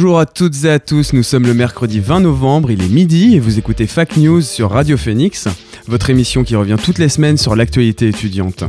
[0.00, 3.34] Bonjour à toutes et à tous, nous sommes le mercredi 20 novembre, il est midi
[3.34, 5.48] et vous écoutez Fac News sur Radio Phoenix,
[5.88, 8.62] votre émission qui revient toutes les semaines sur l'actualité étudiante.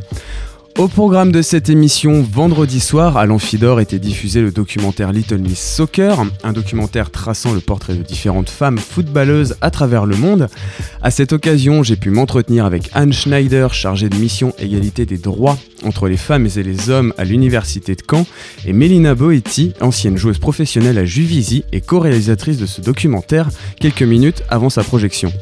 [0.80, 5.60] Au programme de cette émission, vendredi soir, à l'Amphidor était diffusé le documentaire Little Miss
[5.60, 10.48] Soccer, un documentaire traçant le portrait de différentes femmes footballeuses à travers le monde.
[11.02, 15.58] À cette occasion, j'ai pu m'entretenir avec Anne Schneider, chargée de mission égalité des droits
[15.84, 18.26] entre les femmes et les hommes à l'université de Caen,
[18.66, 23.50] et Mélina Boetti, ancienne joueuse professionnelle à Juvisy et co-réalisatrice de ce documentaire,
[23.82, 25.34] quelques minutes avant sa projection.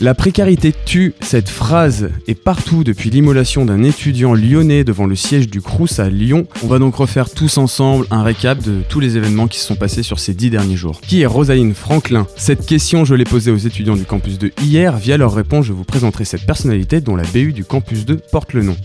[0.00, 5.48] La précarité tue, cette phrase est partout depuis l'immolation d'un étudiant lyonnais devant le siège
[5.48, 6.48] du Crous à Lyon.
[6.64, 9.76] On va donc refaire tous ensemble un récap de tous les événements qui se sont
[9.76, 11.00] passés sur ces dix derniers jours.
[11.00, 12.26] Qui est Rosaline Franklin?
[12.36, 14.96] Cette question, je l'ai posée aux étudiants du campus 2 hier.
[14.96, 18.52] Via leur réponse, je vous présenterai cette personnalité dont la BU du campus 2 porte
[18.52, 18.76] le nom.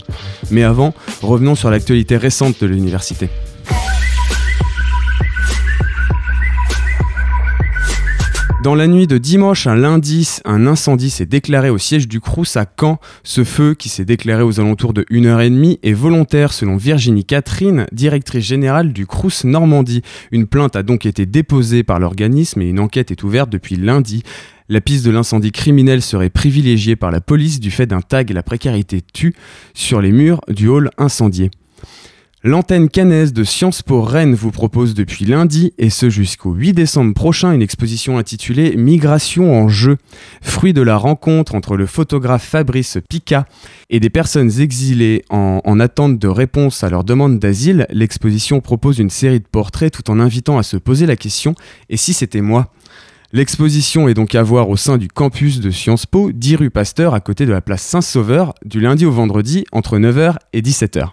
[0.52, 3.28] Mais avant, revenons sur l'actualité récente de l'université.
[8.62, 12.58] Dans la nuit de dimanche à lundi, un incendie s'est déclaré au siège du Crous
[12.58, 12.98] à Caen.
[13.24, 18.44] Ce feu, qui s'est déclaré aux alentours de 1h30, est volontaire selon Virginie Catherine, directrice
[18.44, 20.02] générale du Crous Normandie.
[20.30, 24.24] Une plainte a donc été déposée par l'organisme et une enquête est ouverte depuis lundi.
[24.68, 28.42] La piste de l'incendie criminel serait privilégiée par la police du fait d'un tag La
[28.42, 29.34] précarité tue
[29.72, 31.50] sur les murs du hall incendié.
[32.42, 37.12] L'antenne canaise de Sciences Po Rennes vous propose depuis lundi, et ce jusqu'au 8 décembre
[37.12, 39.98] prochain, une exposition intitulée Migration en jeu,
[40.40, 43.44] fruit de la rencontre entre le photographe Fabrice Pica
[43.90, 47.86] et des personnes exilées en, en attente de réponse à leur demande d'asile.
[47.90, 51.54] L'exposition propose une série de portraits tout en invitant à se poser la question
[51.90, 52.72] Et si c'était moi?
[53.34, 57.12] L'exposition est donc à voir au sein du campus de Sciences Po, 10 rue Pasteur,
[57.12, 61.10] à côté de la place Saint-Sauveur, du lundi au vendredi, entre 9h et 17h.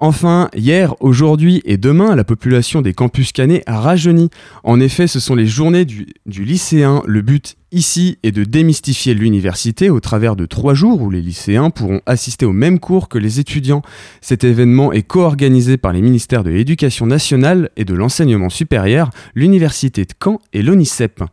[0.00, 4.30] Enfin, hier, aujourd'hui et demain, la population des campus canets a rajeuni.
[4.62, 7.02] En effet, ce sont les journées du, lycéen.
[7.04, 11.70] Le but ici est de démystifier l'université au travers de trois jours où les lycéens
[11.70, 13.82] pourront assister au même cours que les étudiants.
[14.20, 20.04] Cet événement est co-organisé par les ministères de l'Éducation nationale et de l'enseignement supérieur, l'Université
[20.04, 21.24] de Caen et l'ONICEP.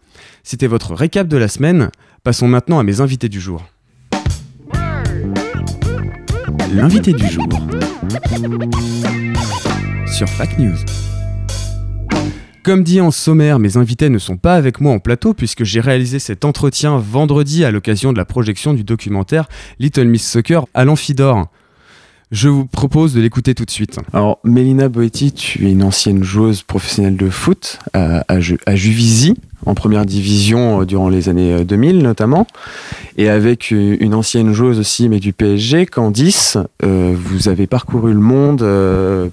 [0.41, 1.91] C'était votre récap de la semaine.
[2.23, 3.63] Passons maintenant à mes invités du jour.
[6.75, 7.47] L'invité du jour
[10.05, 10.75] sur Fact News.
[12.63, 15.79] Comme dit en sommaire, mes invités ne sont pas avec moi en plateau puisque j'ai
[15.79, 19.47] réalisé cet entretien vendredi à l'occasion de la projection du documentaire
[19.79, 21.47] Little Miss Soccer à l'Amphidor.
[22.31, 23.97] Je vous propose de l'écouter tout de suite.
[24.11, 30.05] Alors, Mélina Boetti, tu es une ancienne joueuse professionnelle de foot à, Juvisy, en première
[30.05, 32.47] division euh, durant les années 2000 euh, notamment,
[33.17, 38.19] et avec euh, une ancienne joueuse aussi, mais du PSG, Candice, vous avez parcouru le
[38.19, 38.65] monde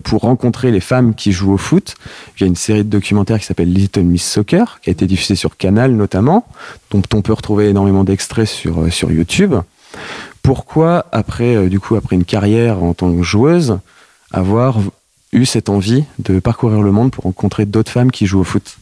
[0.02, 1.94] pour rencontrer les femmes qui jouent au foot.
[2.36, 5.56] Via une série de documentaires qui s'appelle Little Miss Soccer, qui a été diffusée sur
[5.56, 6.46] Canal notamment,
[6.90, 9.54] dont on peut retrouver énormément d'extraits sur, sur YouTube.
[10.42, 13.78] Pourquoi, après, euh, du coup, après une carrière en tant que joueuse,
[14.32, 14.78] avoir
[15.32, 18.76] eu cette envie de parcourir le monde pour rencontrer d'autres femmes qui jouent au foot?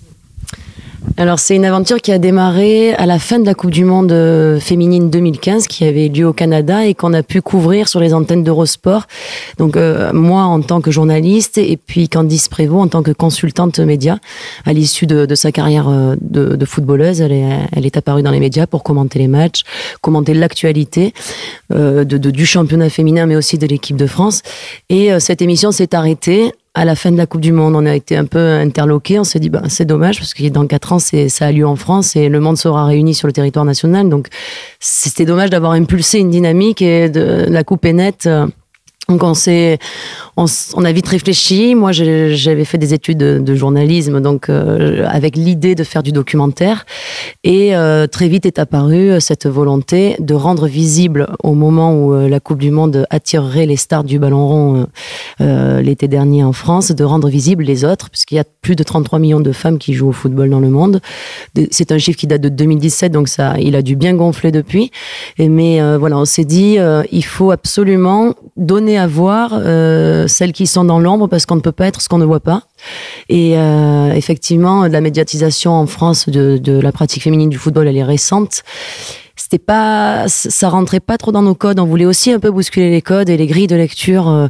[1.17, 4.13] Alors c'est une aventure qui a démarré à la fin de la Coupe du Monde
[4.13, 8.15] euh, féminine 2015 qui avait lieu au Canada et qu'on a pu couvrir sur les
[8.15, 9.07] antennes d'Eurosport.
[9.59, 13.79] Donc euh, moi en tant que journaliste et puis Candice Prévost en tant que consultante
[13.81, 14.19] média
[14.65, 18.83] à l'issue de, sa carrière euh, de, footballeuse, elle est, apparue dans les médias pour
[18.83, 19.63] commenter les matchs,
[20.01, 21.13] commenter l'actualité
[21.71, 24.43] de, du championnat féminin mais aussi de l'équipe de France.
[24.89, 27.95] Et cette émission s'est arrêtée à la fin de la Coupe du Monde, on a
[27.95, 29.19] été un peu interloqués.
[29.19, 31.77] On s'est dit, bah, c'est dommage parce que dans quatre ans, ça a lieu en
[31.77, 34.09] France et le monde sera réuni sur le territoire national.
[34.09, 34.29] Donc,
[34.79, 38.29] c'était dommage d'avoir impulsé une dynamique et de, la coupe est nette.
[39.11, 39.81] Donc on s'est,
[40.37, 41.75] on, a vite réfléchi.
[41.75, 46.87] Moi, j'avais fait des études de, journalisme, donc euh, avec l'idée de faire du documentaire.
[47.43, 52.29] Et euh, très vite est apparue euh, cette volonté de rendre visible au moment où
[52.29, 54.87] la Coupe du Monde attirerait les stars du ballon rond
[55.41, 59.19] l'été dernier en France, de rendre visible les autres, puisqu'il y a plus de 33
[59.19, 61.01] millions de femmes qui jouent au football dans le monde.
[61.71, 64.93] C'est un chiffre qui date de 2017, donc ça, il a dû bien gonfler depuis.
[65.39, 66.79] mais voilà, on s'est dit,
[67.11, 69.51] il faut absolument donner à voir,
[70.29, 72.41] celles qui sont dans l'ombre parce qu'on ne peut pas être ce qu'on ne voit
[72.41, 72.63] pas.
[73.29, 73.55] Et
[74.15, 78.63] effectivement, la médiatisation en France de la pratique féminine du football, elle est récente
[79.41, 81.81] c'était pas, ça rentrait pas trop dans nos codes.
[81.81, 84.49] On voulait aussi un peu bousculer les codes et les grilles de lecture euh,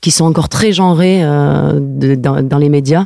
[0.00, 3.04] qui sont encore très genrées euh, dans, dans, les médias.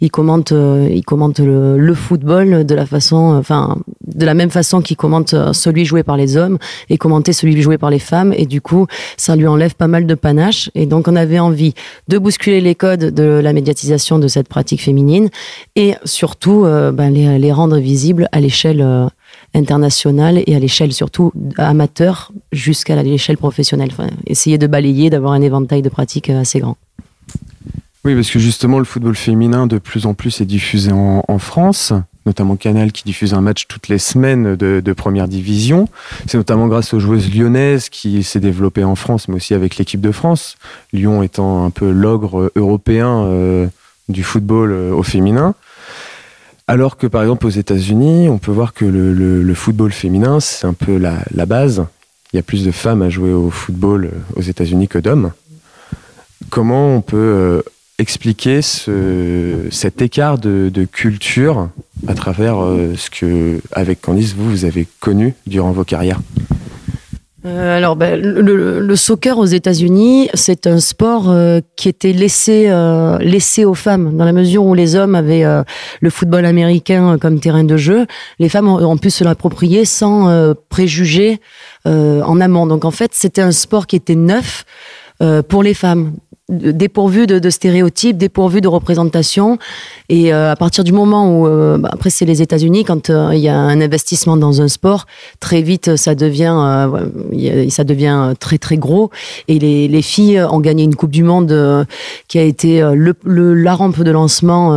[0.00, 4.80] Ils commentent, euh, ils commentent le, football de la façon, enfin, de la même façon
[4.80, 6.56] qu'ils commentent celui joué par les hommes
[6.88, 8.32] et commenter celui joué par les femmes.
[8.36, 8.86] Et du coup,
[9.16, 10.70] ça lui enlève pas mal de panache.
[10.76, 11.74] Et donc, on avait envie
[12.06, 15.30] de bousculer les codes de la médiatisation de cette pratique féminine
[15.74, 19.10] et surtout ben, les, les, rendre visibles à l'échelle
[19.56, 23.90] internationale et à l'échelle surtout amateur jusqu'à l'échelle professionnelle.
[24.26, 26.76] essayer de balayer, d'avoir un éventail de pratiques euh, assez grand.
[28.04, 31.92] Oui, parce que justement, le football féminin de plus en plus est diffusé en, France,
[32.24, 35.88] notamment Canal qui diffuse un match toutes les semaines de, première division.
[36.28, 40.00] C'est notamment grâce aux joueuses lyonnaises qui s'est développée en France, mais aussi avec l'équipe
[40.00, 40.54] de France.
[40.92, 43.66] Lyon étant un peu l'ogre européen euh,
[44.08, 45.56] du football euh, au féminin.
[46.68, 50.72] Alors que par exemple aux États-Unis, on peut voir que le, football féminin, c'est un
[50.72, 51.86] peu la, base.
[52.32, 55.30] Il y a plus de femmes à jouer au football euh, aux États-Unis que d'hommes.
[56.50, 57.62] Comment on peut euh,
[57.98, 61.68] expliquer cet écart de, culture
[62.08, 66.20] à travers euh, ce que, avec Candice, vous, vous avez connu durant vos carrières?
[67.46, 73.18] Euh, alors, ben, le, soccer aux États-Unis, c'est un sport euh, qui était laissé euh,
[73.18, 75.44] laissé aux femmes, dans la mesure où les hommes avaient
[76.00, 78.06] le football américain comme terrain de jeu.
[78.38, 81.40] Les femmes ont, pu se l'approprier sans préjugés
[81.84, 82.66] en amont.
[82.66, 84.64] Donc, en fait, c'était un sport qui était neuf
[85.48, 86.14] pour les femmes
[86.48, 89.58] dépourvu de, stéréotypes, dépourvu de représentation.
[90.08, 93.30] Et euh, à partir du moment où, euh, bah, après c'est les États-Unis, quand euh,
[93.34, 95.06] il y a un investissement dans un sport,
[95.40, 96.88] très vite ça devient,
[97.68, 99.10] ça devient très très gros.
[99.48, 101.86] Et les, les, filles ont gagné une Coupe du Monde
[102.28, 102.80] qui a été
[103.24, 104.76] la rampe de lancement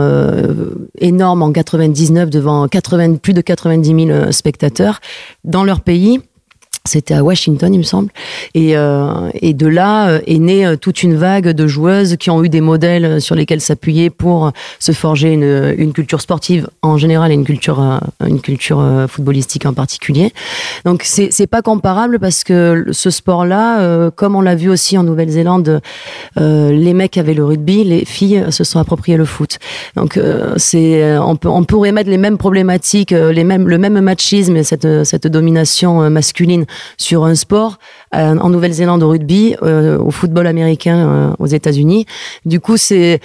[0.97, 4.99] énorme en 99 devant 80, plus de 90 000 spectateurs
[5.43, 6.19] dans leur pays.
[6.89, 8.09] C'était à Washington, il me semble.
[8.55, 12.43] Et, euh, de là euh, est née euh, toute une vague de joueuses qui ont
[12.43, 17.35] eu des modèles sur lesquels s'appuyer pour se forger une, culture sportive en général et
[17.35, 20.33] une culture, une culture footballistique en particulier.
[20.85, 25.81] Donc c'est pas comparable parce que ce sport-là, comme on l'a vu aussi en Nouvelle-Zélande,
[26.37, 29.57] les mecs avaient le rugby, les filles se sont appropriées le foot.
[29.95, 30.19] Donc
[30.57, 34.63] c'est on peut on pourrait mettre les mêmes problématiques, les mêmes le même machisme et
[34.63, 36.65] cette domination masculine
[36.97, 37.77] sur un sport
[38.15, 42.07] euh, en Nouvelle-Zélande au rugby, euh, au football américain euh, aux États-Unis.
[42.43, 43.19] Du coup, c'est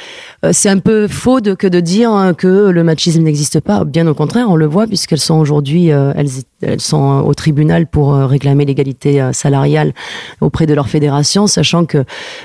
[0.52, 3.84] c'est un peu faux de, que de dire que le machisme n'existe pas.
[3.84, 8.64] Bien au contraire, on le voit puisqu'elles sont aujourd'hui elles, sont au tribunal pour réclamer
[8.64, 9.94] l'égalité salariale
[10.40, 12.04] auprès de leur fédération, sachant que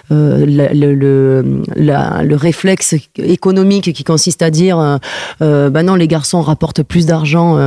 [0.10, 5.00] le, le, le, réflexe économique qui consiste à dire
[5.42, 7.58] euh, bah non les garçons rapportent plus d'argent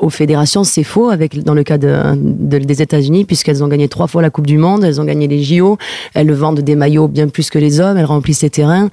[0.00, 4.06] aux fédérations, c'est faux avec dans le cas de, des États-Unis, puisqu'elles ont gagné trois
[4.06, 5.78] fois la Coupe du Monde, elles ont gagné les JO,
[6.14, 8.88] elles vendent des maillots bien plus que les hommes, elles remplissent les terrains.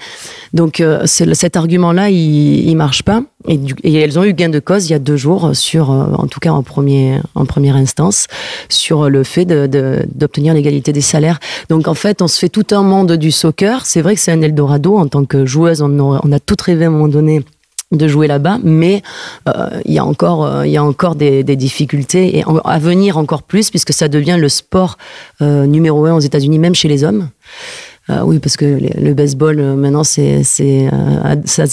[0.54, 3.24] Donc euh, cet argument-là, il, il marche pas.
[3.48, 6.28] Et, elles ont eu gain de cause il y a deux jours sur, euh, en
[6.28, 8.28] tout cas en, premier, en première instance,
[8.70, 11.40] sur le fait d'obtenir l'égalité des salaires.
[11.70, 13.86] Donc en fait, on se fait tout un monde du soccer.
[13.86, 14.98] C'est vrai que c'est un Eldorado.
[14.98, 17.44] En tant que joueuse, on, on a tout rêvé à un moment donné
[17.92, 19.02] de jouer là-bas, mais
[19.48, 23.44] euh, il y a encore, euh, y a encore des, difficultés et à venir encore
[23.44, 24.98] plus puisque ça devient le sport
[25.42, 27.30] euh, numéro un aux États-Unis, même chez les hommes.
[28.24, 30.90] Oui, parce que le baseball, maintenant, c'est c'est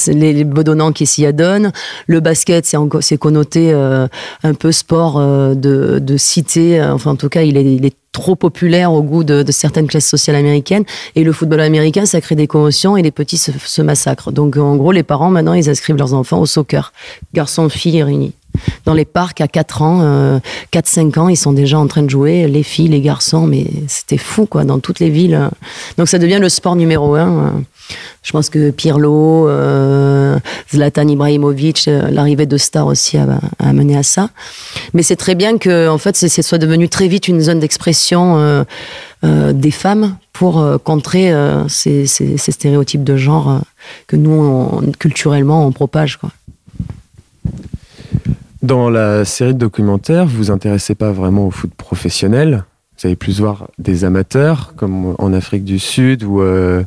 [0.08, 1.70] les, les bedonnants qui s'y adonnent.
[2.08, 6.82] Le basket, c'est c'est connoté un peu sport de, de cité.
[6.82, 9.88] Enfin, en tout cas, il est, il est trop populaire au goût de, de, certaines
[9.88, 10.84] classes sociales américaines.
[11.16, 14.32] Et le football américain, ça crée des commotions et les petits se, se massacrent.
[14.32, 16.92] Donc, en gros, les parents, maintenant, ils inscrivent leurs enfants au soccer.
[17.34, 18.32] Garçons, filles réunis.
[18.84, 20.38] Dans les parcs, à 4 ans, euh,
[20.72, 24.18] 4-5 ans, ils sont déjà en train de jouer, les filles, les garçons, mais c'était
[24.18, 25.50] fou, quoi, dans toutes les villes.
[25.98, 27.62] Donc, ça devient le sport numéro un.
[28.22, 30.38] Je pense que Pirlo, euh,
[30.72, 33.26] Zlatan Ibrahimovic, euh, l'arrivée de stars aussi a,
[33.58, 34.30] a, mené à ça.
[34.94, 38.38] Mais c'est très bien que, en fait, ce soit devenu très vite une zone d'expression
[38.38, 38.64] euh,
[39.24, 41.32] euh des femmes pour contrer
[41.68, 43.60] ces, stéréotypes de genre
[44.08, 46.16] que nous, culturellement, on propage.
[46.16, 46.30] Quoi.
[48.64, 52.64] Dans la série de documentaires, vous vous intéressez pas vraiment au foot professionnel.
[52.96, 56.82] Vous allez plus voir des amateurs, comme en Afrique du Sud, où euh,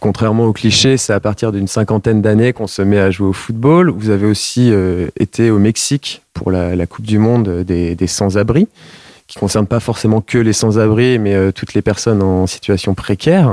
[0.00, 3.34] contrairement au cliché, c'est à partir d'une cinquantaine d'années qu'on se met à jouer au
[3.34, 3.90] football.
[3.90, 8.66] Vous avez aussi euh, été au Mexique pour la, Coupe du Monde des, des sans-abri,
[9.26, 13.52] qui concerne pas forcément que les sans-abri, mais toutes les personnes en situation précaire.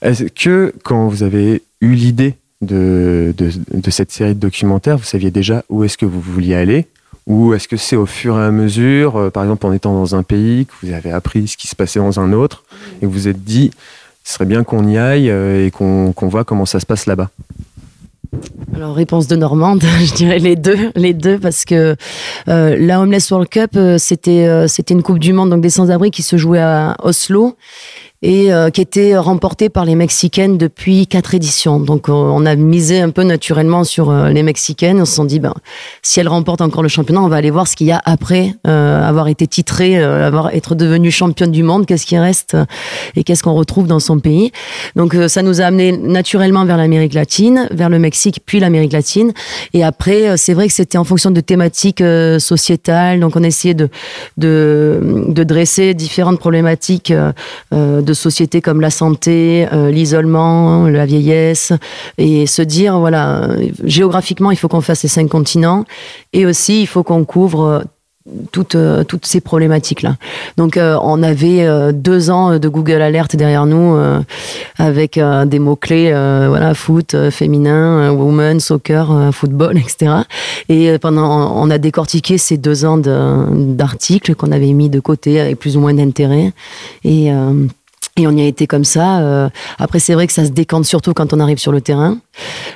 [0.00, 5.30] Est-ce que quand vous avez eu l'idée de, de, cette série de documentaires, vous saviez
[5.30, 6.86] déjà où est-ce que vous vouliez aller?
[7.26, 10.22] Ou est-ce que c'est au fur et à mesure, par exemple en étant dans un
[10.22, 12.64] pays, que vous avez appris ce qui se passait dans un autre,
[13.02, 13.70] et vous vous êtes dit,
[14.24, 17.30] ce serait bien qu'on y aille et qu'on voit comment ça se passe là-bas?
[18.74, 21.96] Alors réponse de Normande, je dirais les deux, les deux parce que
[22.48, 25.70] euh, la Homeless World Cup euh, c'était euh, c'était une coupe du monde donc des
[25.70, 27.56] sans-abri qui se jouait à Oslo
[28.22, 31.78] et euh, qui était remportée par les Mexicaines depuis quatre éditions.
[31.78, 35.00] Donc euh, on a misé un peu naturellement sur euh, les Mexicaines.
[35.00, 35.54] On se dit, ben,
[36.02, 38.54] si elles remportent encore le championnat, on va aller voir ce qu'il y a après
[38.64, 42.56] avoir été titrée, avoir être devenue championne du monde, qu'est-ce qui reste
[43.16, 44.52] et qu'est-ce qu'on retrouve dans son pays?
[44.96, 49.32] Donc ça nous a amené naturellement vers l'Amérique latine, vers le Mexique, puis l'Amérique latine.
[49.74, 52.02] Et après, c'est vrai que c'était en fonction de thématiques
[52.38, 53.20] sociétales.
[53.20, 53.88] Donc on a essayé de,
[54.36, 57.12] de, dresser différentes problématiques
[58.14, 61.72] sociétés comme la santé, euh, l'isolement, la vieillesse,
[62.18, 63.48] et se dire, voilà,
[63.84, 65.84] géographiquement, il faut qu'on fasse ces cinq continents,
[66.32, 67.84] et aussi, il faut qu'on couvre
[68.52, 70.16] toutes, euh, toutes ces problématiques-là.
[70.56, 73.98] Donc, euh, on avait euh, deux ans de Google Alert derrière nous
[74.78, 80.22] avec des mots-clés, voilà, foot, féminin, woman, soccer, football, etc.
[80.68, 85.58] Et pendant, on a décortiqué ces deux ans d'articles qu'on avait mis de côté avec
[85.58, 86.52] plus ou moins d'intérêt.
[87.04, 87.30] Et
[88.18, 89.20] et on y a été comme ça.
[89.20, 89.48] Euh,
[89.78, 92.18] après, c'est vrai que ça se décante surtout quand on arrive sur le terrain.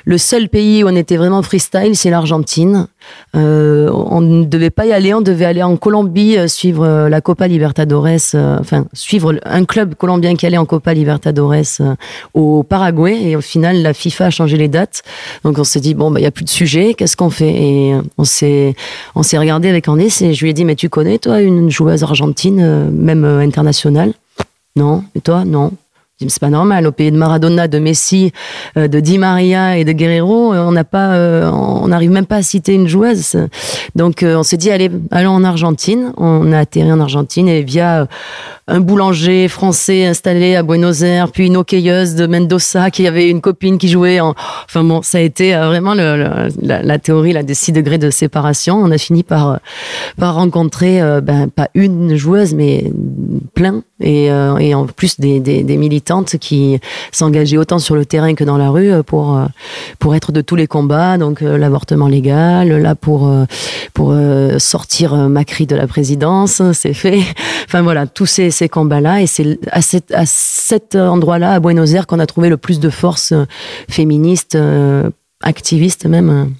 [0.05, 2.87] Le seul pays où on était vraiment freestyle, c'est l'Argentine.
[3.35, 7.21] Euh, on ne devait pas y aller, on devait aller en Colombie euh, suivre la
[7.21, 11.81] Copa Libertadores, enfin suivre un club colombien qui allait en Copa Libertadores
[12.33, 13.21] au Paraguay.
[13.21, 15.03] Et au final, la FIFA a changé les dates.
[15.43, 17.53] Donc on s'est dit bon, bah il y a plus de sujet, qu'est-ce qu'on fait?
[17.53, 18.75] Et on s'est
[19.15, 21.69] on s'est regardé avec André et je lui ai dit mais tu connais toi une
[21.69, 24.13] joueuse argentine, même internationale?
[24.75, 25.03] Non.
[25.15, 25.45] Et toi?
[25.45, 25.71] Non.
[26.29, 26.87] C'est pas normal.
[26.87, 28.31] Au pays de Maradona, de Messi,
[28.77, 32.37] euh, de Di Maria et de Guerrero, on n'a pas, euh, on n'arrive même pas
[32.37, 33.37] à citer une joueuse.
[33.95, 36.13] Donc, euh, on s'est dit, allez, allons en Argentine.
[36.17, 38.07] On a atterri en Argentine et via
[38.67, 43.41] un boulanger français installé à Buenos Aires, puis une hockeyuse de Mendoza qui avait une
[43.41, 44.35] copine qui jouait en...
[44.65, 48.77] Enfin bon, ça a été euh, vraiment la, théorie là, des six degrés de séparation.
[48.77, 49.57] On a fini par, euh,
[50.17, 52.89] par rencontrer, euh, ben, pas une joueuse, mais
[53.53, 53.83] plein.
[53.99, 55.77] Et, en plus des, des
[56.21, 56.79] qui
[57.11, 59.39] s'engageaient autant sur le terrain que dans la rue pour,
[59.99, 61.17] pour être de tous les combats.
[61.17, 63.31] Donc l'avortement légal, là pour,
[63.93, 64.15] pour
[64.57, 67.21] sortir Macri de la présidence, c'est fait.
[67.65, 69.21] Enfin voilà, tous ces ces combats-là.
[69.21, 72.89] Et c'est à, à, cet endroit-là, à Buenos Aires, qu'on a trouvé le plus de
[72.89, 73.45] force euh,
[73.89, 75.09] féministe, euh,
[75.41, 76.53] activiste même.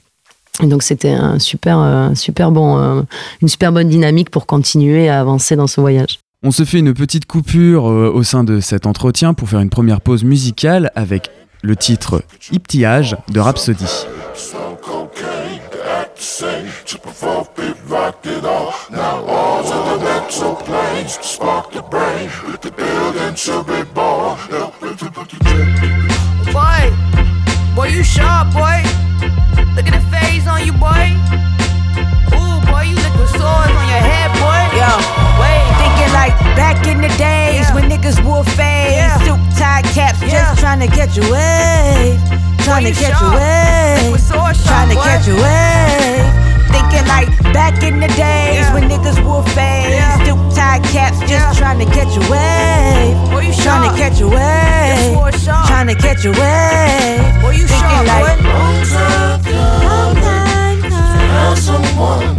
[0.61, 3.05] Et donc c'était un super, euh, super bon,
[3.41, 6.22] une super bonne dynamique pour continuer à avancer dans ce voyage.
[6.45, 10.01] On se fait une petite coupure au sein de cet entretien pour faire une première
[10.01, 11.31] pause musicale avec
[11.61, 12.21] le titre
[12.51, 13.85] Iptiage de Rhapsody.
[33.13, 34.61] Ooh, boy, you look with swords on your head, boy.
[34.73, 34.89] Yo,
[35.39, 37.73] wait, thinking like back in the days yeah.
[37.75, 39.17] when niggas wore fades, yeah.
[39.21, 40.29] suit tie caps, yeah.
[40.31, 42.19] just trying to catch a wave.
[42.63, 44.15] Trying to catch a wave.
[44.63, 46.23] Trying to catch a wave.
[46.71, 48.73] Thinking like back in the days yeah.
[48.73, 49.93] when niggas wore fades.
[49.93, 50.23] Yeah.
[50.23, 51.53] Still tie caps, just yeah.
[51.53, 53.13] trying to catch a wave.
[53.63, 55.33] Trying to catch a wave.
[55.43, 57.41] Trying to catch a wave.
[57.41, 59.23] Boy, you Thinking like long time
[59.83, 61.57] long time come.
[61.57, 62.32] someone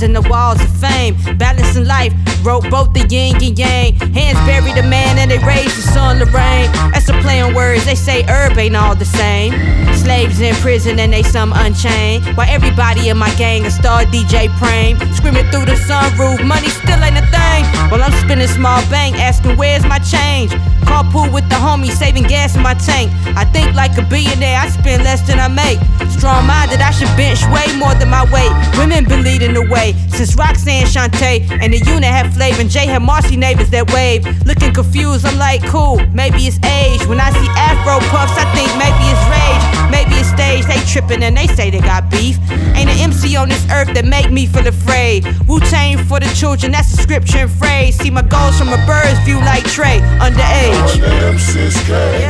[0.00, 2.12] in the and the walls of fame, balancing life,
[2.44, 3.94] wrote both the yin and yang.
[4.12, 6.68] Hands buried the man and they raised the sun to rain.
[6.92, 9.52] That's a play on words, they say herb ain't all the same.
[9.94, 12.24] Slaves in prison and they some unchained.
[12.36, 17.02] While everybody in my gang a star DJ Prame, screaming through the sunroof, money still
[17.02, 17.64] ain't a thing.
[17.90, 20.52] While I'm spinning small bank, asking where's my change.
[20.84, 23.10] Carpool with the homies, saving gas in my tank.
[23.36, 25.78] I think like a billionaire, I spend less than I make.
[26.10, 28.52] Strong minded, I should bench way more than my weight.
[28.76, 29.81] Women been leading the way
[30.14, 32.60] since Roxanne Shante and the unit had flavor.
[32.60, 34.22] And Jay had Marcy neighbors that wave.
[34.46, 37.04] Looking confused, I'm like, cool, maybe it's age.
[37.06, 39.64] When I see Afro puffs, I think maybe it's rage.
[39.90, 42.38] Maybe it's stage, they tripping and they say they got beef.
[42.78, 45.26] Ain't an MC on this earth that make me feel afraid.
[45.46, 47.96] Wu Tang for the children, that's a scripture and phrase.
[47.98, 51.00] See my goals from a bird's view like Trey, underage.
[51.00, 52.22] The MC's came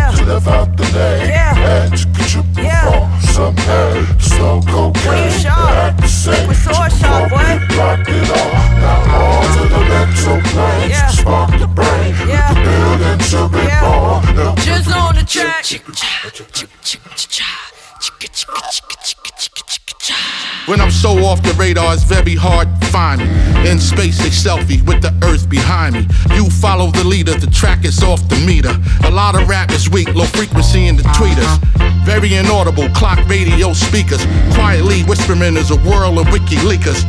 [1.29, 1.91] Yeah.
[2.63, 3.03] To live out the name.
[3.03, 3.03] Yeah.
[3.03, 3.23] And you could you Yeah.
[3.23, 5.03] perform some head, slow cocaine.
[5.03, 5.71] Boy, you sharp.
[5.71, 6.49] They act the same.
[6.49, 7.77] With sword sharp, boy.
[7.77, 8.51] Rocked it all.
[8.83, 10.91] Now on to the mental planes.
[10.91, 11.09] Yeah.
[11.09, 12.15] Spark the brain.
[12.29, 12.55] Yeah.
[12.55, 13.81] The building to be Yeah.
[13.81, 14.37] born.
[14.37, 15.65] Now Just on the track.
[20.67, 23.71] When I'm so off the radar, it's very hard to find me.
[23.71, 26.07] In space, a selfie with the earth behind me.
[26.35, 28.75] You follow the leader, the track is off the meter.
[29.05, 32.05] A lot of rap is weak, low frequency in the tweeters.
[32.05, 34.25] Very inaudible, clock radio speakers.
[34.55, 37.03] Quietly whispering is a whirl of wiki leakers.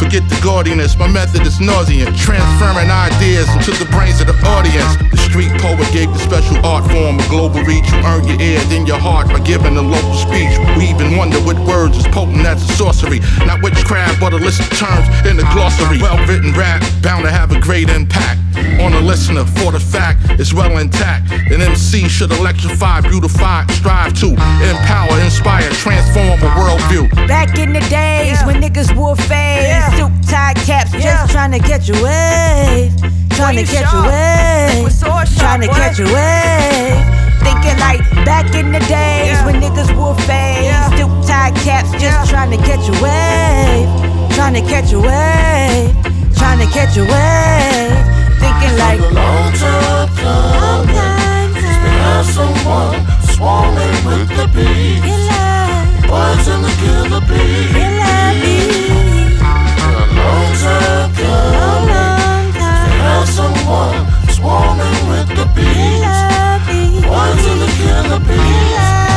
[0.00, 2.16] Forget the gaudiness, my method is nauseant.
[2.16, 4.96] Transferring ideas into the brains of the audience.
[5.12, 7.84] The street poet gave the special art form a global reach.
[7.92, 10.56] You earn your ear, then your heart by giving a local speech.
[10.80, 13.20] We even wonder what words is potent as a sorcery.
[13.44, 16.00] Not witchcraft, but a list of terms in the glossary.
[16.00, 18.40] Well written rap, bound to have a great impact
[18.80, 19.44] on a listener.
[19.44, 21.30] For the fact it's well intact.
[21.52, 27.10] An MC should electrify, beautify, strive to empower, inspire, transform a worldview.
[27.28, 31.88] Back in the days when niggas wore fades, suit tie caps, just trying to catch
[31.90, 32.92] a wave,
[33.30, 34.92] trying to catch a wave,
[35.38, 37.20] trying to catch a wave.
[37.40, 42.50] Thinking like back in the days when niggas wore fades, suit tie caps, just trying
[42.50, 43.88] to catch a wave,
[44.34, 48.19] trying to catch a wave, trying to catch a wave.
[48.40, 51.54] Thinking like the long time coming.
[52.00, 52.98] Have someone
[53.32, 55.28] swarming with the bees.
[56.08, 57.74] Birds and the killer bees.
[59.84, 62.52] A long time coming.
[63.04, 64.00] Have someone
[64.36, 66.18] swarming with the bees.
[67.04, 69.09] Birds and the killer bees.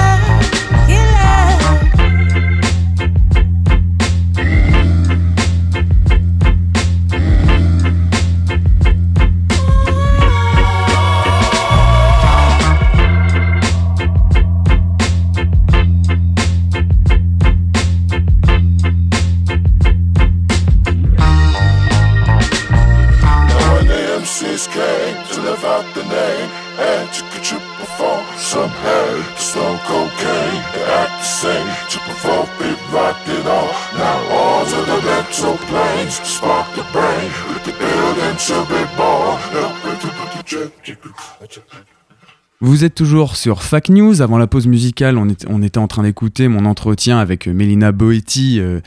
[42.62, 44.22] Vous êtes toujours sur Fac News.
[44.22, 48.80] Avant la pause musicale, on, était en train d'écouter mon entretien avec Mélina Boetti euh,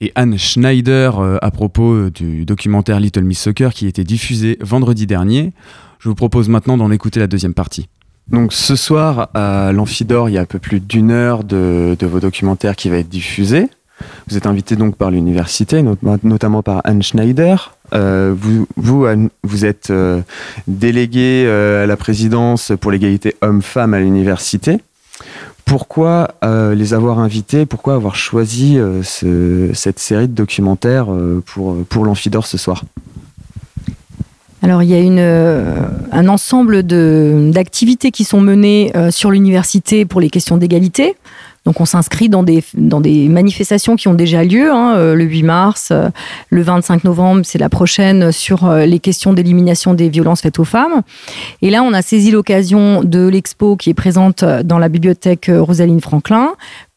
[0.00, 4.58] et Anne Schneider euh, à propos euh, du documentaire Little Miss Soccer qui était diffusé
[4.60, 5.52] vendredi dernier.
[6.02, 7.88] Je vous propose maintenant d'en écouter la deuxième partie.
[8.26, 12.18] Donc ce soir à l'Amphidor, il y a un peu plus d'une heure de, vos
[12.18, 13.68] documentaires qui va être diffusé.
[14.28, 17.76] Vous êtes invité donc par l'université, not- notamment par Anne Schneider.
[17.94, 20.22] Euh, vous, êtes euh,
[20.66, 24.80] délégué euh, à la présidence pour l'égalité homme-femme à l'université.
[25.64, 27.64] Pourquoi les avoir invités?
[27.64, 31.06] Pourquoi avoir choisi ce- cette série de documentaires
[31.46, 32.82] pour, pour l'Amphidor ce soir?
[34.62, 35.74] Alors, il y a euh,
[36.12, 41.16] un ensemble d'activités qui sont menées euh, sur l'université pour les questions d'égalité.
[41.64, 42.62] Donc, on s'inscrit dans des,
[43.28, 44.70] manifestations qui ont déjà lieu.
[44.70, 45.92] hein, euh, le 8 mars,
[46.50, 51.02] le 25 novembre, c'est la prochaine sur les questions d'élimination des violences faites aux femmes.
[51.60, 56.00] Et là, on a saisi l'occasion de l'expo qui est présente dans la bibliothèque Rosaline
[56.00, 56.50] Franklin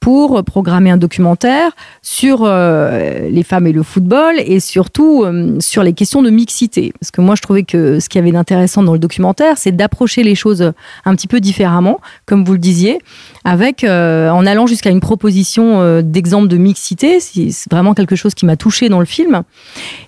[0.06, 1.72] pour programmer un documentaire
[2.04, 6.94] sur euh, les femmes et le football et surtout euh, sur les questions de mixité.
[7.00, 9.72] Parce que moi, je trouvais que ce qu'il y avait d'intéressant dans le documentaire, c'est
[9.72, 10.74] d'approcher les choses
[11.06, 13.00] un petit peu différemment, comme vous le disiez,
[13.46, 17.20] avec euh, en allant jusqu'à une proposition d'exemple de mixité.
[17.20, 19.42] C'est vraiment quelque chose qui m'a touchée dans le film.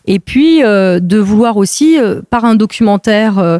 [0.08, 3.60] Et puis euh, de vouloir aussi, euh, par un documentaire, euh,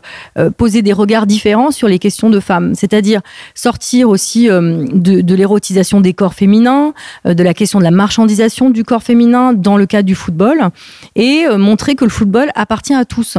[0.56, 2.74] poser des regards différents sur les questions de femmes.
[2.74, 3.22] C'est-à-dire
[3.54, 6.94] sortir aussi de, l'érotisation des corps féminins,
[7.26, 10.70] de la question de la marchandisation du corps féminin dans le cadre du football,
[11.16, 13.38] et montrer que le football appartient à tous,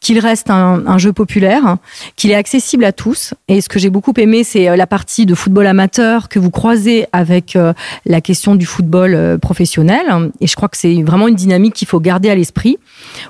[0.00, 1.76] qu'il reste un, jeu populaire,
[2.16, 3.34] qu'il est accessible à tous.
[3.48, 7.06] Et ce que j'ai beaucoup aimé, c'est la partie de football amateur que vous croisez
[7.12, 7.58] avec
[8.06, 10.30] la question du football professionnel.
[10.40, 12.45] Et je crois que c'est vraiment une dynamique qu'il faut garder à l'esprit,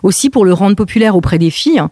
[0.02, 1.82] aussi pour le rendre populaire auprès des filles.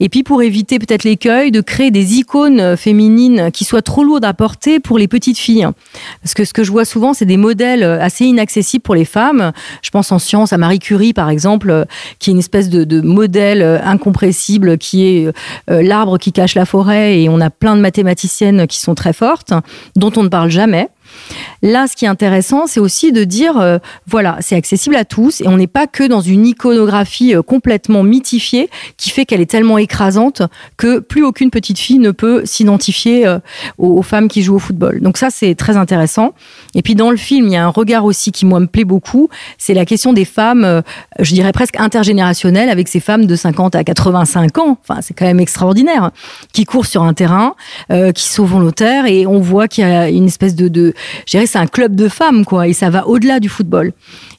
[0.00, 4.24] Et puis pour éviter peut-être l'écueil de créer des icônes féminines qui soient trop lourdes
[4.24, 5.68] à porter pour les petites filles.
[6.22, 9.52] Parce que ce que je vois souvent, c'est des modèles assez inaccessibles pour les femmes.
[9.82, 11.84] Je pense en sciences à Marie Curie, par exemple,
[12.18, 15.26] qui est une espèce de, modèle incompressible, qui est
[15.70, 19.12] euh, l'arbre qui cache la forêt, et on a plein de mathématiciennes qui sont très
[19.12, 19.52] fortes,
[19.96, 20.88] dont on ne parle jamais.
[21.62, 25.42] Là, ce qui est intéressant, c'est aussi de dire, euh, voilà, c'est accessible à tous
[25.42, 29.50] et on n'est pas que dans une iconographie euh, complètement mythifiée qui fait qu'elle est
[29.50, 30.42] tellement écrasante
[30.78, 33.38] que plus aucune petite fille ne peut s'identifier euh,
[33.76, 35.00] aux, femmes qui jouent au football.
[35.00, 36.32] Donc ça, c'est très intéressant.
[36.74, 38.84] Et puis dans le film, il y a un regard aussi qui, moi, me plaît
[38.84, 39.28] beaucoup.
[39.58, 40.82] C'est la question des femmes,
[41.18, 44.78] je dirais presque intergénérationnelles, avec ces femmes de 50 à 85 ans.
[44.82, 46.04] Enfin, c'est quand même extraordinaire.
[46.04, 46.12] hein,
[46.52, 47.54] Qui courent sur un terrain,
[48.14, 50.94] qui sont volontaires, et on voit qu'il y a une espèce de, de
[51.50, 53.92] c'est un club de femmes, quoi, et ça va au-delà du football.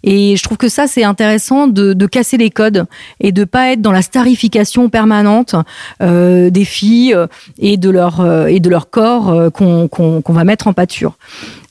[0.04, 2.86] Et je trouve que ça, c'est intéressant de, casser les codes
[3.20, 5.56] et de pas être dans la starification permanente
[6.02, 7.28] euh, des filles euh,
[7.60, 11.14] et de leur euh, et de leur corps qu'on va mettre en pâture.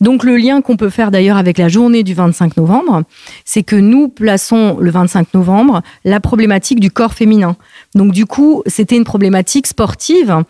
[0.00, 3.02] Donc le lien qu'on peut faire d'ailleurs avec la journée du 25 novembre,
[3.44, 7.56] c'est que nous plaçons le 25 novembre la problématique du corps féminin.
[7.94, 10.44] Donc du coup, c'était une problématique sportive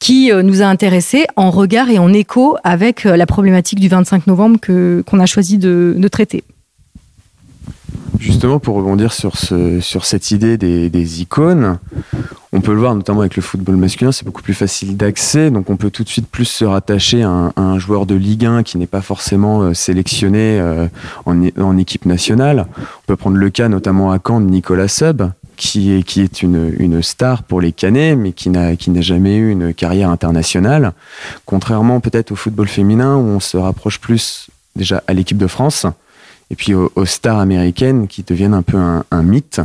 [0.00, 3.88] qui euh, nous a intéressés en regard et en écho avec euh, la problématique du
[3.88, 6.42] 25 novembre qu'on a choisi de, de traiter.
[8.18, 11.78] Justement, pour rebondir sur, ce, sur cette idée des, des icônes,
[12.52, 15.70] on peut le voir notamment avec le football masculin, c'est beaucoup plus facile d'accès, donc
[15.70, 18.76] on peut tout de suite plus se rattacher à un, joueur de Ligue 1 qui
[18.76, 20.60] n'est pas forcément euh, sélectionné
[21.24, 22.66] en, en équipe nationale.
[22.78, 25.22] On peut prendre le cas notamment à Caen de Nicolas Sub,
[25.60, 30.94] qui est, une, star pour les Canets, mais qui n'a jamais eu une carrière internationale.
[31.44, 35.84] Contrairement peut-être au football féminin, où on se rapproche plus déjà à l'équipe de France,
[36.50, 39.60] et puis aux, stars américaines qui deviennent un peu un, mythe.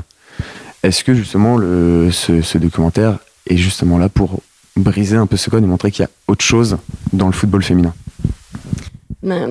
[0.84, 3.17] Est-ce que justement ce, documentaire
[3.49, 4.41] est justement là pour
[4.75, 6.77] briser un peu ce code et montrer qu'il y a autre chose
[7.13, 7.93] dans le football féminin?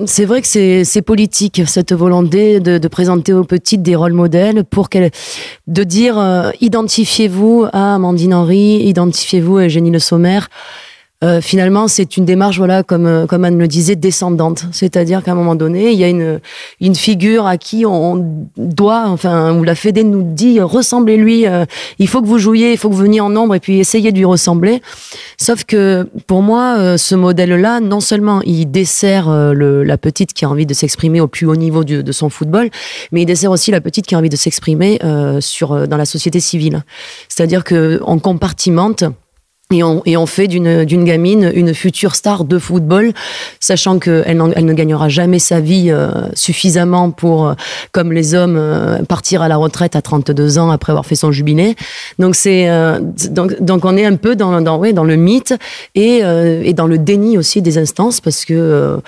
[0.05, 4.63] C'est vrai que c'est politique, cette volonté de, de présenter aux petites des rôles modèles
[4.63, 5.11] pour qu'elles,
[5.67, 10.39] de dire, euh, identifiez-vous à Amandine Henry, identifiez-vous à Eugénie Le Sommer.
[11.23, 14.65] Euh, finalement, c'est une démarche, voilà, comme, euh, comme Anne le disait, descendante.
[14.73, 16.41] C'est-à-dire qu'à un moment donné, il y a une,
[16.81, 21.63] une figure à qui on doit, enfin, où la Fédé nous dit, ressemblez-lui, euh,
[21.99, 24.11] il faut que vous jouiez, il faut que vous veniez en nombre et puis essayez
[24.11, 24.81] de lui ressembler.
[25.37, 30.33] Sauf que pour moi, euh, ce modèle-là, non seulement il dessert euh, le- la petite
[30.33, 32.69] qui a envie de s'exprimer au plus haut niveau du- de son football,
[33.13, 36.05] mais il dessert aussi la petite qui a envie de s'exprimer euh, sur dans la
[36.05, 36.83] société civile.
[37.29, 39.05] C'est-à-dire que on compartimente.
[39.71, 43.13] Et on, fait d'une gamine une future star de football,
[43.59, 47.53] sachant qu'elle elle ne gagnera jamais sa vie euh, suffisamment pour, euh,
[47.91, 51.31] comme les hommes, euh, partir à la retraite à 32 ans après avoir fait son
[51.31, 51.75] jubilé.
[52.19, 52.69] Donc c'est
[53.31, 55.55] donc, on est un peu dans, dans, ouais, dans le mythe
[55.95, 58.99] et, et dans le déni aussi des instances parce que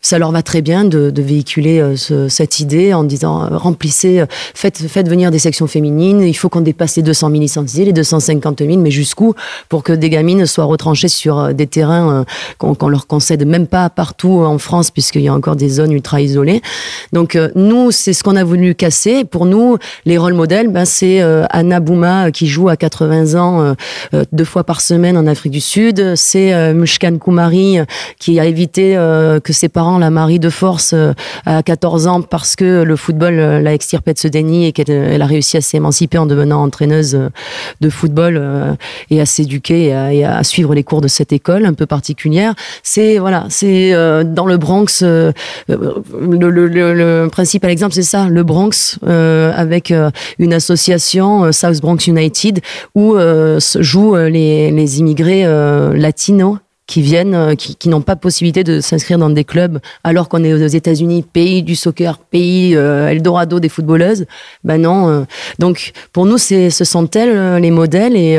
[0.00, 5.08] ça leur va très bien de, véhiculer ce- cette idée en disant remplissez, faites, faites
[5.08, 8.78] venir des sections féminines, il faut qu'on dépasse les 200 000 licenciés, les 250 000,
[8.78, 9.34] mais jusqu'où
[9.68, 12.24] pour que des gamines soient retranchées sur euh, des terrains euh,
[12.58, 15.92] qu'on qu'on leur concède même pas partout en France puisqu'il y a encore des zones
[15.92, 16.62] ultra isolées.
[17.12, 19.24] Donc euh, nous, c'est ce qu'on a voulu casser.
[19.24, 23.38] Pour nous, les rôles modèles, ben, c'est euh, Anna Bouma euh, qui joue à 80
[23.38, 23.74] ans euh,
[24.14, 26.14] euh, deux fois par semaine en Afrique du Sud.
[26.16, 27.84] C'est euh, Mushkan Koumari euh,
[28.18, 31.12] qui a évité euh, que ses parents la marient de force euh,
[31.46, 34.90] à 14 ans parce que le football euh, l'a extirpée de ce déni et qu'elle
[34.90, 37.28] elle a réussi à s'émanciper en devenant entraîneuse euh,
[37.80, 38.74] de football euh,
[39.10, 42.54] et à s'éduquer et à, suivre les cours de cette école un peu particulière.
[42.82, 45.02] C'est voilà, c'est euh, dans le Bronx.
[45.02, 45.32] euh,
[45.70, 49.92] euh, le, principal exemple, c'est ça, le Bronx avec
[50.38, 52.60] une association South Bronx United
[52.94, 55.44] où se jouent les, les immigrés
[55.94, 60.42] latinos qui viennent, qui, qui n'ont pas possibilité de s'inscrire dans des clubs, alors qu'on
[60.42, 64.24] est aux États-Unis, pays du soccer, pays euh, Eldorado des footballeuses.
[64.64, 65.26] Ben non.
[65.58, 68.38] donc pour nous, c'est ce sont elles les modèles et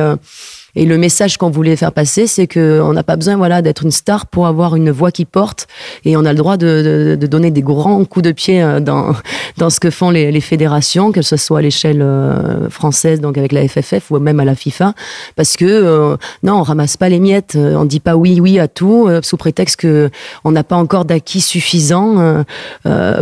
[0.80, 3.84] et le message qu'on voulait faire passer, c'est que on n'a pas besoin, voilà, d'être
[3.84, 5.68] une star pour avoir une voix qui porte,
[6.06, 9.14] et on a le droit de, donner des grands coups de pied euh, dans
[9.70, 13.68] ce que font les, fédérations, que ce soit à l'échelle euh, française, donc avec la
[13.68, 14.94] FFF ou même à la FIFA,
[15.36, 18.70] parce que euh, non, on ramasse pas les miettes, on dit pas oui, oui à
[18.70, 20.10] tout, sous prétexte que
[20.46, 22.46] on n'a pas encore d'acquis suffisant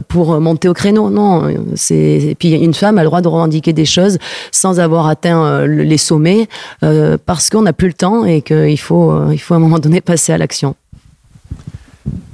[0.08, 1.10] pour monter au créneau.
[1.10, 4.20] Non, c'est puis une femme a le droit de revendiquer des choses
[4.52, 6.48] sans avoir atteint le- les sommets,
[6.84, 7.18] euh,
[7.48, 9.80] parce qu'on n'a plus le temps et qu'il faut euh, il faut à un moment
[9.80, 10.76] donné passer à l'action.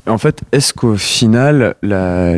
[0.07, 2.35] En fait, est-ce qu'au final, la,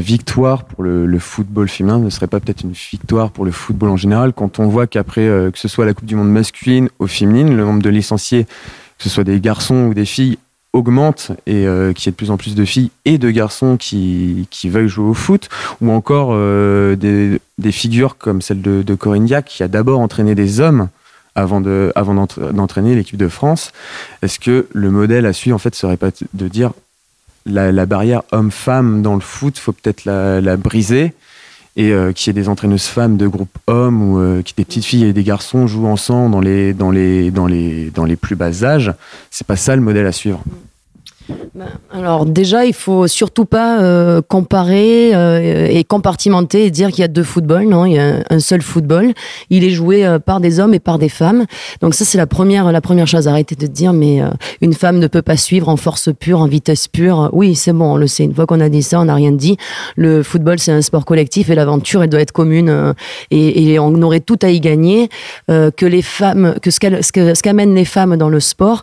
[0.00, 3.96] victoire pour le, football féminin ne serait pas peut-être une victoire pour le football en
[3.96, 7.06] général quand on voit qu'après, euh, que ce soit la Coupe du Monde masculine ou
[7.06, 10.38] féminine, le nombre de licenciés, que ce soit des garçons ou des filles,
[10.72, 13.76] augmente et euh, qu'il y ait de plus en plus de filles et de garçons
[13.76, 15.48] qui, veuillent jouer au foot,
[15.80, 16.36] ou encore
[16.96, 20.88] des, des figures comme celle de, de Corinne Diac, qui a d'abord entraîné des hommes
[21.38, 23.72] avant de avant d'entra- d'entraîner l'équipe de France.
[24.22, 26.72] Est-ce que le modèle à suivre en fait serait pas de dire
[27.46, 31.14] la, barrière homme-femme dans le foot, faut peut-être la, briser
[31.76, 34.64] et euh, qu'il y ait des entraîneuses femmes de groupe hommes ou euh, que des
[34.64, 36.90] petites filles et des garçons jouent ensemble dans les, dans
[37.46, 38.92] les plus bas âges,
[39.30, 40.42] c'est pas ça le modèle à suivre.
[41.54, 47.00] Ben, alors déjà, il faut surtout pas euh, comparer euh, et compartimenter et dire qu'il
[47.00, 47.68] y a deux footballs.
[47.68, 49.12] Non, il y a un seul football.
[49.50, 51.44] Il est joué euh, par des hommes et par des femmes.
[51.80, 53.28] Donc ça, c'est la première, la première chose.
[53.28, 54.28] Arrêtez de dire, mais euh,
[54.60, 57.28] une femme ne peut pas suivre en force pure, en vitesse pure.
[57.32, 58.24] Oui, c'est bon, on le sait.
[58.24, 59.56] Une fois qu'on a dit ça, on n'a rien dit.
[59.96, 62.68] Le football, c'est un sport collectif et l'aventure, elle doit être commune.
[62.68, 62.92] euh,
[63.30, 65.08] et, et on aurait tout à y gagner.
[65.48, 68.82] que les femmes, que- ce qu'amènent les femmes dans le sport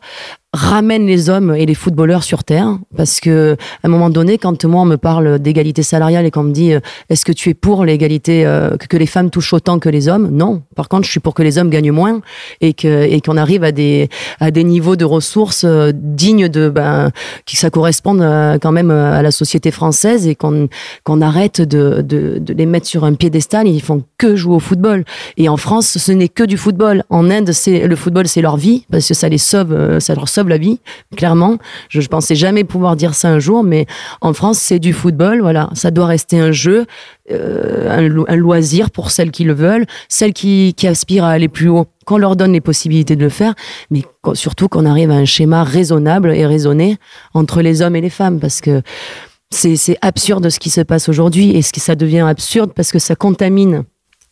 [0.56, 2.78] ramène les hommes et les footballeurs sur terre.
[2.96, 6.44] Parce que à un moment donné quand moi on me parle d'égalité salariale et qu'on
[6.44, 9.80] me dit euh, est-ce que tu es pour l'égalité euh, que, les femmes touchent autant
[9.80, 10.30] que les hommes?
[10.32, 10.64] Non.
[10.76, 12.22] Par contre je suis pour que les hommes gagnent moins
[12.62, 16.70] et que et qu'on arrive à des à des niveaux de ressources euh, dignes de
[16.70, 17.12] ben
[17.46, 18.22] qui ça corresponde
[18.62, 20.70] quand même à la société française et qu'on
[21.04, 23.68] qu'on arrête de, de de les mettre sur un piédestal.
[23.68, 25.04] Ils font que jouer au football.
[25.38, 27.04] Et en France ce n'est que du football.
[27.10, 30.30] En Inde c'est le football c'est leur vie parce que ça les sauve ça leur
[30.30, 30.80] sauve la vie
[31.16, 31.58] clairement.
[31.90, 33.86] Je, je pensais jamais pouvoir dire ça un jour mais
[34.22, 35.70] en France c'est du football voilà.
[35.74, 36.86] Ça doit rester un jeu
[37.32, 41.48] euh, un, lo- un loisir pour celles qui le veulent celles qui, aspirent à aller
[41.48, 43.56] plus haut qu'on leur donne les possibilités de le faire
[43.90, 44.04] mais
[44.34, 46.98] surtout qu'on arrive à un schéma raisonnable et raisonné
[47.34, 48.82] entre les hommes et les femmes parce que
[49.52, 53.00] c'est absurde ce qui se passe aujourd'hui et ce qui ça devient absurde parce que
[53.00, 53.84] ça contamine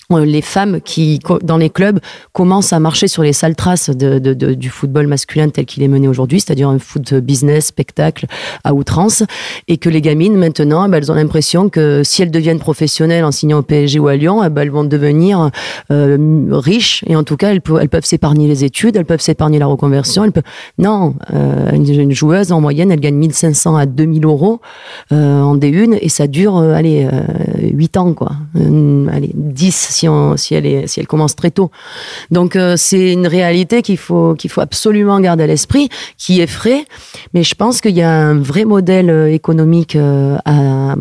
[0.10, 2.00] les femmes qui, dans les clubs,
[2.34, 6.40] commencent à marcher sur les sales traces du football masculin tel qu'il est mené aujourd'hui,
[6.40, 8.26] c'est-à-dire un foot business, spectacle
[8.64, 9.24] à outrance,
[9.68, 13.26] et que les gamines, maintenant, eh ben, elles ont l'impression que si elles deviennent professionnelles
[13.26, 15.50] en signant au PSG ou à Lyon, eh ben, elles vont devenir
[15.92, 19.66] euh, riches, et en tout cas, elles, peuvent- s'épargner les études, elles peuvent s'épargner la
[19.68, 20.26] reconversion.
[20.78, 24.60] Non, euh, une, joueuse, en moyenne, elle gagne 1500 à 2000 euros
[25.12, 27.22] euh, en D1, et ça dure, euh, allez, euh,
[27.72, 28.34] 8 ans, quoi.
[28.58, 31.72] Euh, allez, 10 si, elle est, commence très tôt.
[32.32, 36.86] Donc euh, c'est une réalité qu'il faut, qu'il faut absolument garder à l'esprit, qui effraie,
[37.34, 40.96] mais je pense qu'il y a un vrai modèle euh, économique euh, à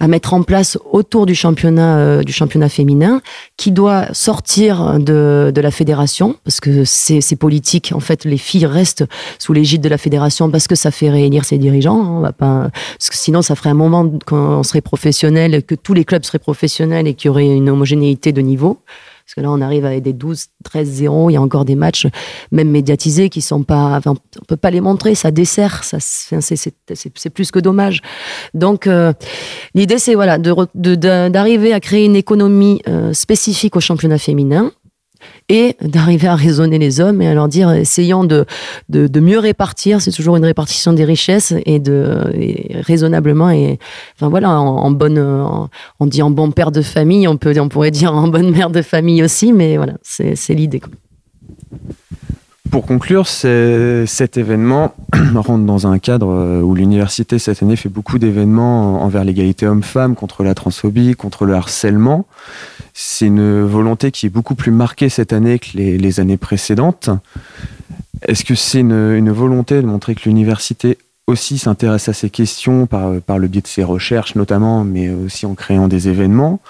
[0.00, 3.20] à mettre en place autour du championnat euh, du championnat féminin
[3.56, 7.92] qui doit sortir de, de la fédération parce que c'est politique.
[7.94, 9.04] En fait les filles restent
[9.38, 12.32] sous l'égide de la fédération parce que ça fait réélire ses dirigeants hein, on va
[12.32, 16.24] pas parce que sinon ça ferait un moment qu'on serait professionnel que tous les clubs
[16.24, 18.78] seraient professionnels et qu'il y aurait une homogénéité de niveau
[19.30, 21.30] parce que là, on arrive avec des 12, 13, 0.
[21.30, 22.08] Il y a encore des matchs,
[22.50, 24.00] même médiatisés, qui sont pas.
[24.04, 24.16] On
[24.48, 25.14] peut pas les montrer.
[25.14, 25.84] Ça dessert.
[25.84, 28.00] Ça, c'est plus que dommage.
[28.54, 29.12] Donc, euh,
[29.72, 34.72] l'idée, c'est voilà, d'arriver à créer une économie euh, spécifique au championnat féminin
[35.48, 38.46] et d'arriver à raisonner les hommes et à leur dire essayons de,
[38.88, 43.78] de, mieux répartir, c'est toujours une répartition des richesses et de raisonnablement et
[44.16, 45.18] enfin voilà en, bonne
[46.00, 48.70] on dit en bon père de famille, on peut on pourrait dire en bonne mère
[48.70, 50.80] de famille aussi, mais voilà c'est l'idée.
[52.70, 54.94] Pour conclure, cet événement
[55.34, 60.14] rentre dans un cadre euh, où l'université cette année fait beaucoup d'événements envers l'égalité homme-femme,
[60.14, 62.26] contre la transphobie, contre le harcèlement.
[62.94, 67.10] C'est une volonté qui est beaucoup plus marquée cette année que les, années précédentes.
[68.22, 73.20] Est-ce que c'est une, volonté de montrer que l'université aussi s'intéresse à ces questions par,
[73.20, 76.60] par le biais de ses recherches notamment, mais aussi en créant des événements?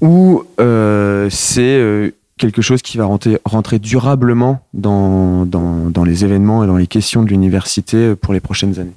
[0.00, 2.10] Ou euh, c'est euh,
[2.42, 7.28] quelque chose qui va rentrer, durablement dans, dans les événements et dans les questions de
[7.28, 8.96] l'université pour les prochaines années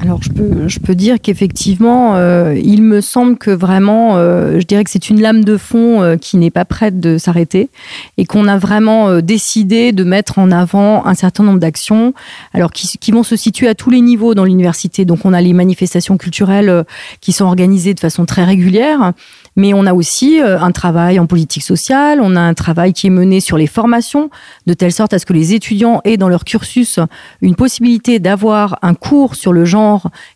[0.00, 4.66] Alors, je peux, je peux dire qu'effectivement, euh, il me semble que vraiment, euh, je
[4.66, 7.68] dirais que c'est une lame de fond euh, qui n'est pas prête de s'arrêter
[8.16, 12.14] et qu'on a vraiment euh, décidé de mettre en avant un certain nombre d'actions,
[12.52, 15.04] alors qui, qui vont se situer à tous les niveaux dans l'université.
[15.04, 16.82] Donc, on a les manifestations culturelles euh,
[17.20, 19.12] qui sont organisées de façon très régulière,
[19.56, 23.06] mais on a aussi euh, un travail en politique sociale, on a un travail qui
[23.06, 24.30] est mené sur les formations,
[24.66, 26.98] de telle sorte à ce que les étudiants aient dans leur cursus
[27.40, 29.81] une possibilité d'avoir un cours sur le genre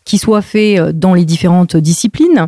[0.05, 2.47] qui soit fait euh, dans les différentes disciplines.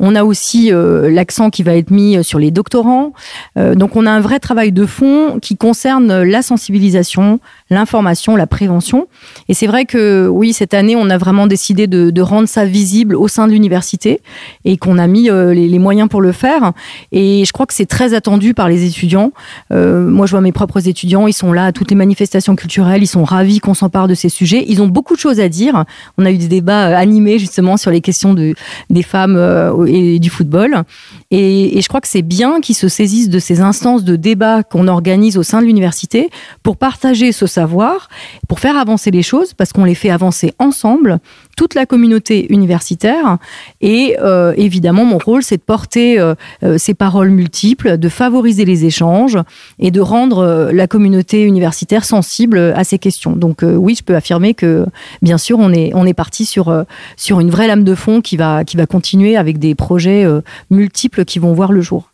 [0.00, 3.12] On a aussi euh, l'accent qui va être mis sur les doctorants.
[3.58, 7.38] Euh, donc on a un vrai travail de fond qui concerne la sensibilisation,
[7.70, 9.06] l'information, la prévention.
[9.48, 13.14] Et c'est vrai que oui, cette année, on a vraiment décidé de, rendre ça visible
[13.16, 14.20] au sein de l'université
[14.64, 16.72] et qu'on a mis euh, les, moyens pour le faire.
[17.12, 19.32] Et je crois que c'est très attendu par les étudiants.
[19.72, 23.02] Euh, moi, je vois mes propres étudiants, ils sont là à toutes les manifestations culturelles,
[23.02, 24.64] ils sont ravis qu'on s'empare de ces sujets.
[24.68, 25.84] Ils ont beaucoup de choses à dire.
[26.18, 28.54] On a eu des débats euh, animés justement sur les questions de,
[28.90, 30.84] des femmes euh, et du football.
[31.30, 34.88] Et, je crois que c'est bien qu'ils se saisissent de ces instances de débat qu'on
[34.88, 36.30] organise au sein de l'université
[36.62, 38.08] pour partager ce savoir,
[38.48, 41.18] pour faire avancer les choses, parce qu'on les fait avancer ensemble,
[41.56, 43.38] toute la communauté universitaire.
[43.80, 48.64] Et euh, évidemment, mon rôle, c'est de porter euh, euh, ces paroles multiples, de favoriser
[48.64, 49.38] les échanges
[49.78, 53.32] et de rendre la communauté universitaire sensible à ces questions.
[53.32, 54.86] Donc oui, je peux affirmer que,
[55.22, 56.84] bien sûr, on est, on est parti sur,
[57.16, 60.40] sur une vraie lame de fond qui va, qui va continuer avec des projets euh,
[60.70, 62.10] multiples qui vont voir le jour.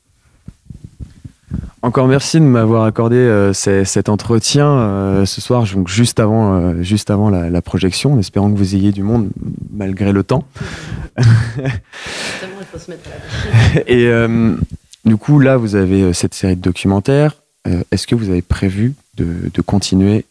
[1.82, 6.54] Encore merci de m'avoir accordé euh, ces- cet entretien euh, ce soir, donc juste avant,
[6.54, 9.28] euh, juste avant la, la projection, en espérant que vous ayez du monde
[9.72, 10.44] malgré le temps.
[13.86, 14.54] Et euh,
[15.04, 17.32] du coup, là, vous avez cette série de documentaires.
[17.68, 20.24] Euh, Est-ce que vous avez prévu de, de continuer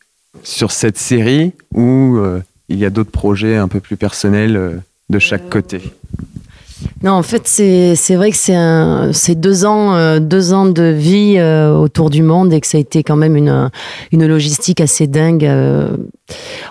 [0.44, 4.76] sur cette série ou euh, il y a d'autres projets un peu plus personnels euh,
[5.10, 5.82] de chaque côté?
[7.06, 8.36] Non, en fait, c'est vrai que
[9.14, 12.80] c'est deux ans, euh, deux ans de vie euh, autour du monde et que ça
[12.80, 13.70] a été quand même une,
[14.12, 15.46] une logistique assez dingue.
[15.46, 15.96] euh.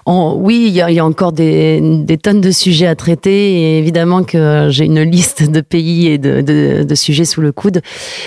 [0.06, 4.84] Oui, il y, a- encore des, tonnes de sujets à traiter et évidemment que j'ai
[4.84, 7.80] une liste de pays et de, sujets sous le coude.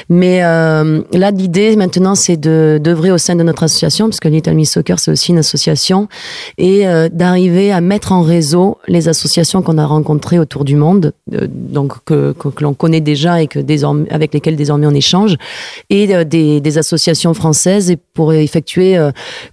[0.09, 4.53] Mais euh, là, l'idée maintenant, c'est d'œuvrer au sein de notre association, parce que Little
[4.53, 6.07] Miss Soccer, c'est aussi une association,
[6.57, 11.13] et euh, d'arriver à mettre en réseau les associations qu'on a rencontrées autour du monde,
[11.33, 15.35] euh, donc que, l'on connaît déjà et que désormais, avec lesquelles désormais on échange,
[15.89, 18.99] et des, associations françaises pour effectuer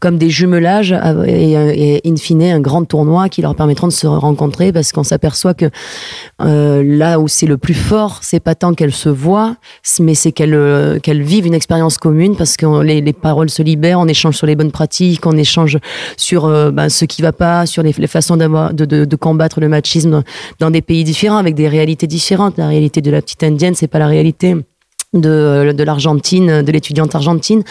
[0.01, 0.95] comme des jumelages
[1.27, 5.05] et, et in fine un grand tournoi qui leur permettront de se rencontrer parce qu'on
[5.05, 5.67] s'aperçoit que
[6.43, 9.57] euh, là où c'est le plus fort, c'est pas tant qu'elles se voient,
[10.01, 13.63] mais c'est qu'elles euh, qu'elles vivent une expérience commune parce que les, les paroles se
[13.63, 15.79] libèrent, on échange sur les bonnes pratiques, on échange
[16.17, 19.61] sur euh, ben, ce qui va pas, sur les, les façons de, de, de combattre
[19.61, 20.23] le machisme
[20.59, 22.59] dans des pays différents avec des réalités différentes.
[22.59, 24.57] La réalité de la petite indienne, c'est pas la réalité
[25.15, 27.63] de, de l'Argentine, de l'étudiante argentine.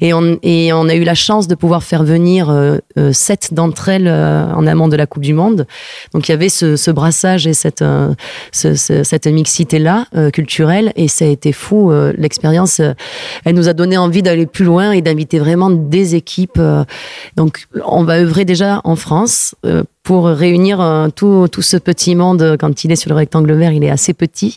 [0.00, 3.52] Et on, et on a eu la chance de pouvoir faire venir euh, euh, sept
[3.52, 5.66] d'entre elles euh, en amont de la Coupe du Monde.
[6.14, 8.14] Donc il y avait ce, ce brassage et cette, euh,
[8.52, 10.92] ce- ce- cette mixité-là euh, culturelle.
[10.96, 11.92] Et ça a été fou.
[12.16, 12.80] L'expérience,
[13.44, 16.60] elle nous a donné envie d'aller plus loin et d'inviter vraiment des équipes.
[17.36, 19.54] donc on va œuvrer déjà en France.
[20.04, 23.52] Euh, pour réunir euh, tout, tout ce petit monde, quand il est sur le rectangle
[23.54, 24.56] vert, il est assez petit.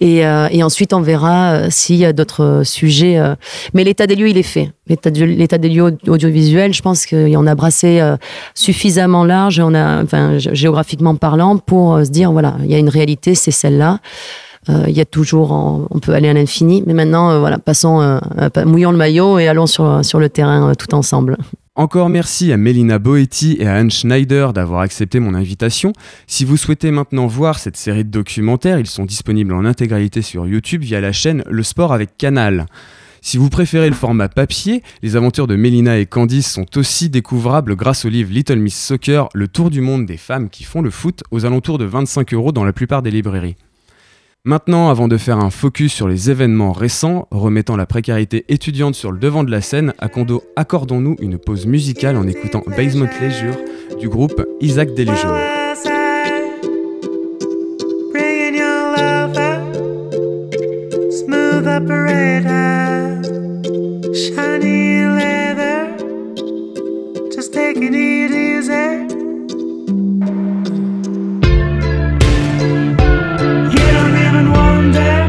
[0.00, 3.18] Et, euh, et ensuite, on verra euh, s'il y a d'autres euh, sujets.
[3.18, 3.34] euh.
[3.74, 4.72] Mais l'état des lieux, il est fait.
[4.88, 8.16] L'état de- l'état des lieux audio- audiovisuels, je pense qu'on a brassé euh,
[8.54, 12.74] suffisamment large, on a, enfin, gé- géographiquement parlant, pour euh, se dire, voilà, il y
[12.74, 13.98] a une réalité, c'est celle-là.
[14.68, 15.52] Euh, Il y a toujours,
[15.90, 19.38] on peut aller à l'infini, mais maintenant, euh, voilà, passons, euh, euh, mouillons le maillot
[19.38, 21.36] et allons sur, sur le terrain euh, tout ensemble.
[21.78, 25.92] Encore merci à Mélina Boetti et à Anne Schneider d'avoir accepté mon invitation.
[26.26, 30.46] Si vous souhaitez maintenant voir cette série de documentaires, ils sont disponibles en intégralité sur
[30.46, 32.64] YouTube via la chaîne Le Sport avec Canal.
[33.20, 37.76] Si vous préférez le format papier, les aventures de Mélina et Candice sont aussi découvrables
[37.76, 40.90] grâce au livre Little Miss Soccer, le tour du monde des femmes qui font le
[40.90, 43.56] foot, aux alentours de 25 euros dans la plupart des librairies.
[44.48, 49.10] Maintenant, avant de faire un focus sur les événements récents, remettant la précarité étudiante sur
[49.10, 53.56] le devant de la scène, accondo- accordons-nous une pause musicale en écoutant Basement Leisure
[53.98, 55.30] du groupe Isaac Delusion.
[64.14, 65.88] Shiny leather,
[67.34, 69.05] just it easy.
[74.92, 75.25] down.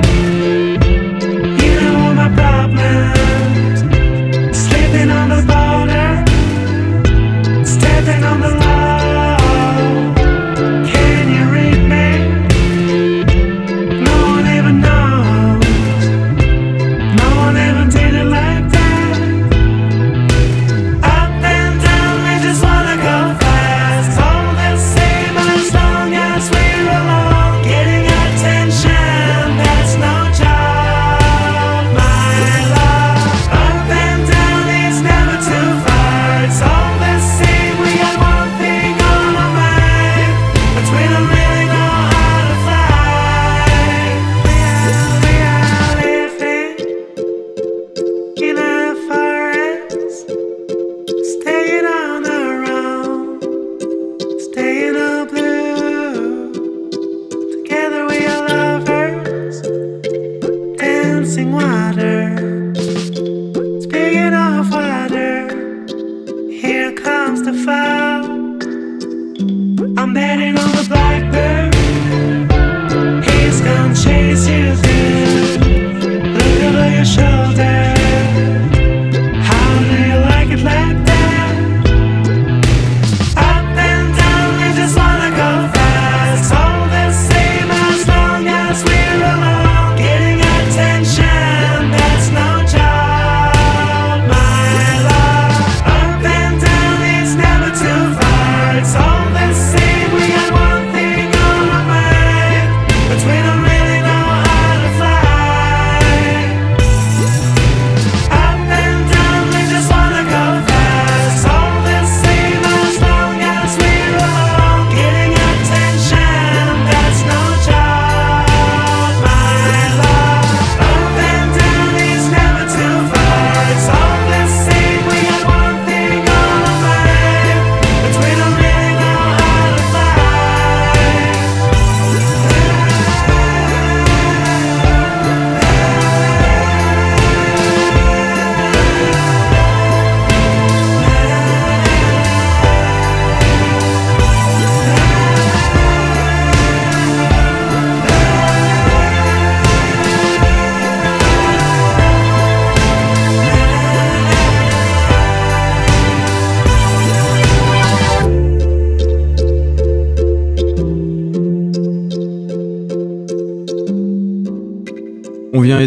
[67.08, 68.47] comes to fall.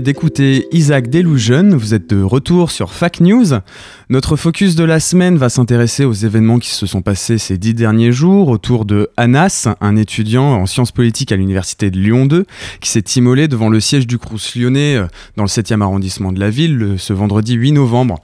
[0.01, 3.47] D'écouter Isaac Delusion, vous êtes de retour sur Fact News.
[4.09, 7.75] Notre focus de la semaine va s'intéresser aux événements qui se sont passés ces dix
[7.75, 12.47] derniers jours autour de Anas, un étudiant en sciences politiques à l'université de Lyon 2,
[12.81, 16.41] qui s'est immolé devant le siège du Crous lyonnais euh, dans le 7e arrondissement de
[16.41, 18.21] la ville ce vendredi 8 novembre.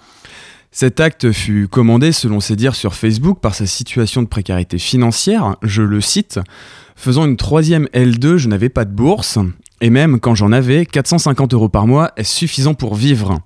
[0.71, 5.57] Cet acte fut commandé, selon ses dires sur Facebook, par sa situation de précarité financière.
[5.63, 6.39] Je le cite.
[6.97, 9.39] Faisant une troisième L2, je n'avais pas de bourse.
[9.81, 13.41] Et même quand j'en avais, 450 euros par mois est suffisant pour vivre.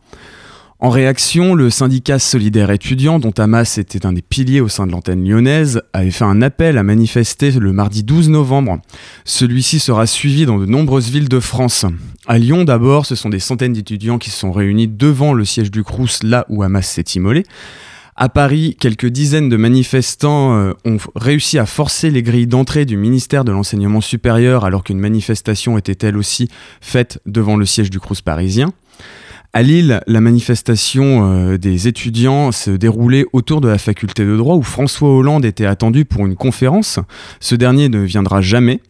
[0.82, 4.92] En réaction, le syndicat solidaire étudiant, dont Hamas était un des piliers au sein de
[4.92, 8.80] l'antenne lyonnaise, avait fait un appel à manifester le mardi 12 novembre.
[9.26, 11.84] Celui-ci sera suivi dans de nombreuses villes de France.
[12.26, 15.70] À Lyon d'abord, ce sont des centaines d'étudiants qui se sont réunis devant le siège
[15.70, 17.44] du Crous, là où Hamas s'est immolé.
[18.22, 22.98] À Paris, quelques dizaines de manifestants euh, ont réussi à forcer les grilles d'entrée du
[22.98, 26.50] ministère de l'Enseignement supérieur alors qu'une manifestation était elle aussi
[26.82, 28.74] faite devant le siège du Crous parisien.
[29.54, 34.56] À Lille, la manifestation euh, des étudiants se déroulait autour de la faculté de droit
[34.56, 37.00] où François Hollande était attendu pour une conférence.
[37.40, 38.80] Ce dernier ne viendra jamais.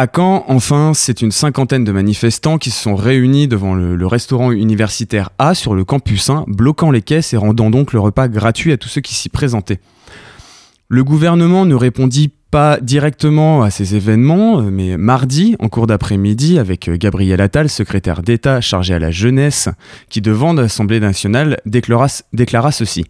[0.00, 4.50] À Caen, enfin, c'est une cinquantaine de manifestants qui se sont réunis devant le, restaurant
[4.50, 8.72] universitaire A sur le campus 1, bloquant les caisses et rendant donc le repas gratuit
[8.72, 9.78] à tous ceux qui s'y présentaient.
[10.88, 16.88] Le gouvernement ne répondit pas directement à ces événements, mais mardi, en cours d'après-midi, avec
[16.88, 19.68] Gabriel Attal, secrétaire d'État chargé à la jeunesse,
[20.08, 23.04] qui devant l'Assemblée nationale déclara, déclara ceci.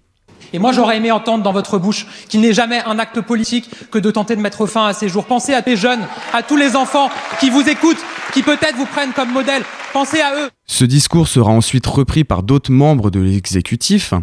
[0.53, 3.99] Et moi, j'aurais aimé entendre dans votre bouche qu'il n'est jamais un acte politique que
[3.99, 5.25] de tenter de mettre fin à ces jours.
[5.25, 6.01] Pensez à tes jeunes,
[6.33, 9.63] à tous les enfants qui vous écoutent, qui peut-être vous prennent comme modèle.
[9.93, 10.51] Pensez à eux.
[10.67, 14.15] Ce discours sera ensuite repris par d'autres membres de l'exécutif.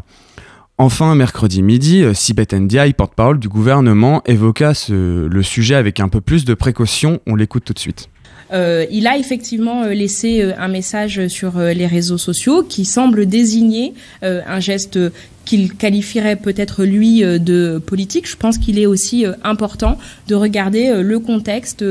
[0.77, 6.45] Enfin, mercredi midi, Sibeth Ndiaye, porte-parole du gouvernement, évoqua le sujet avec un peu plus
[6.45, 7.19] de précaution.
[7.25, 8.09] On l'écoute tout de suite.
[8.53, 13.25] Euh, il a effectivement euh, laissé euh, un message sur les réseaux sociaux qui semble
[13.25, 14.99] désigner un geste
[15.45, 18.29] qu'il qualifierait peut-être lui de politique.
[18.29, 21.83] Je pense qu'il est aussi important de regarder le contexte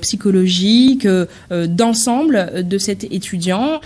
[0.00, 1.06] psychologique
[1.50, 3.80] d'ensemble de cet étudiant.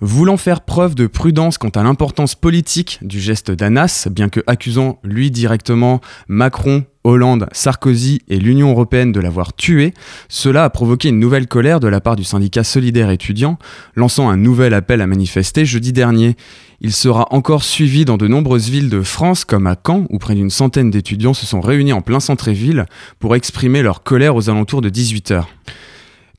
[0.00, 4.98] Voulant faire preuve de prudence quant à l'importance politique du geste d'Anas, bien que accusant
[5.02, 9.94] lui directement Macron, Hollande, Sarkozy et l'Union européenne de l'avoir tué,
[10.28, 13.58] cela a provoqué une nouvelle colère de la part du syndicat solidaire étudiant,
[13.94, 16.36] lançant un nouvel appel à manifester jeudi dernier.
[16.80, 20.34] Il sera encore suivi dans de nombreuses villes de France, comme à Caen, où près
[20.34, 22.86] d'une centaine d'étudiants se sont réunis en plein centre-ville
[23.20, 25.44] pour exprimer leur colère aux alentours de 18h.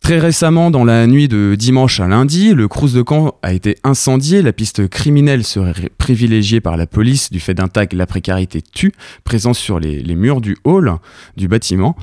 [0.01, 3.77] Très récemment, dans la nuit de dimanche à lundi, le Crous de Caen a été
[3.83, 4.41] incendié.
[4.41, 8.93] La piste criminelle serait privilégiée par la police du fait d'un tag La précarité tue,
[9.23, 10.93] présent sur les, murs du hall
[11.35, 11.95] du bâtiment.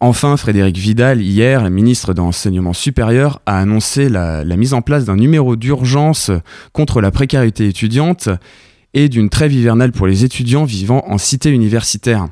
[0.00, 5.16] Enfin, Frédéric Vidal, hier, le ministre d'Enseignement supérieur, a annoncé la mise en place d'un
[5.16, 6.30] numéro d'urgence
[6.72, 8.28] contre la précarité étudiante
[8.92, 12.28] et d'une trêve hivernale pour les étudiants vivant en cité universitaire.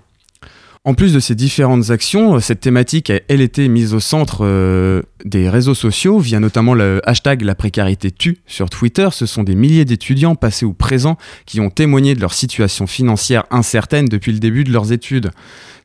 [0.86, 4.40] En plus de ces différentes actions, euh, cette thématique a, elle, été mise au centre
[4.42, 9.08] euh, des réseaux sociaux via notamment le hashtag La précarité tue sur Twitter.
[9.10, 11.16] Ce sont des milliers d'étudiants passés ou présents
[11.46, 15.30] qui ont témoigné de leur situation financière incertaine depuis le début de leurs études.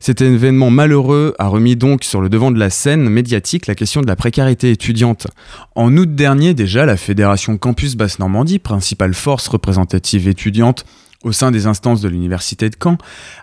[0.00, 4.02] Cet événement malheureux a remis donc sur le devant de la scène médiatique la question
[4.02, 5.28] de la précarité étudiante.
[5.76, 10.84] En août dernier déjà, la Fédération Campus Basse-Normandie, principale force représentative étudiante,
[11.22, 12.96] au sein des instances de l'Université de Caen,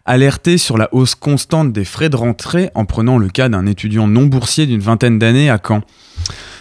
[0.05, 4.07] alerté sur la hausse constante des frais de rentrée en prenant le cas d'un étudiant
[4.07, 5.81] non boursier d'une vingtaine d'années à Caen.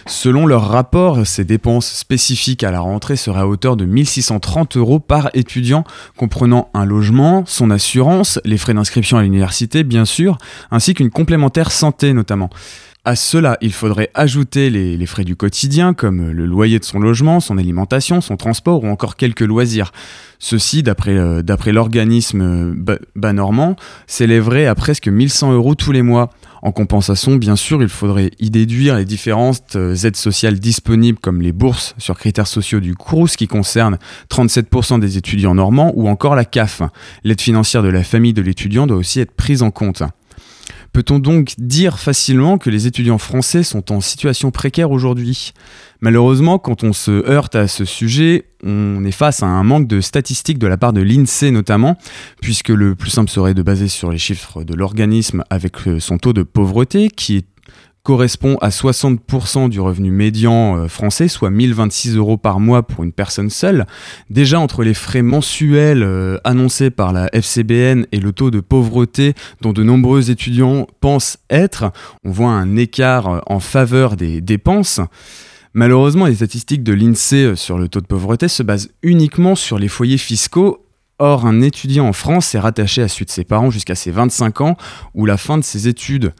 [0.07, 4.99] Selon leur rapport, ces dépenses spécifiques à la rentrée seraient à hauteur de 1630 euros
[4.99, 5.83] par étudiant,
[6.15, 10.37] comprenant un logement, son assurance, les frais d'inscription à l'université bien sûr,
[10.71, 12.49] ainsi qu'une complémentaire santé notamment.
[13.07, 17.39] À cela, il faudrait ajouter les, frais du quotidien, comme le loyer de son logement,
[17.39, 19.93] son alimentation, son transport ou encore quelques loisirs.
[20.39, 23.77] Ceci, d'après euh, l'organisme euh, Banormand,
[24.07, 26.31] s'élèverait à presque 1100 euros tous les mois.
[26.61, 31.41] En compensation, bien sûr, il faudrait y déduire les différentes euh, aides sociales disponibles comme
[31.41, 33.99] les bourses sur critères sociaux du CRUS qui concernent
[34.29, 36.81] 37% des étudiants normands ou encore la CAF.
[37.23, 40.03] L'aide financière de la famille de l'étudiant doit aussi être prise en compte.
[40.93, 45.53] Peut-on donc dire facilement que les étudiants français sont en situation précaire aujourd'hui?
[46.01, 50.01] Malheureusement, quand on se heurte à ce sujet, on est face à un manque de
[50.01, 51.97] statistiques de la part de l'INSEE notamment,
[52.41, 56.17] puisque le plus simple serait de baser sur les chiffres de l'organisme avec euh, son
[56.17, 57.45] taux de pauvreté qui est
[58.07, 63.11] correspond à 60% du revenu médian euh, français, soit 1026 euros par mois pour une
[63.11, 63.85] personne seule.
[64.29, 69.33] Déjà entre les frais mensuels euh, annoncés par la FCBN et le taux de pauvreté
[69.59, 71.91] dont de nombreux étudiants pensent être,
[72.23, 75.01] on voit un écart euh, en faveur des dépenses.
[75.73, 79.89] Malheureusement, les statistiques de l'INSEE sur le taux de pauvreté se basent uniquement sur les
[79.89, 80.85] foyers fiscaux.
[81.19, 84.61] Or, un étudiant en France est rattaché à celui de ses parents jusqu'à ses 25
[84.61, 84.77] ans
[85.13, 86.31] ou la fin de ses études.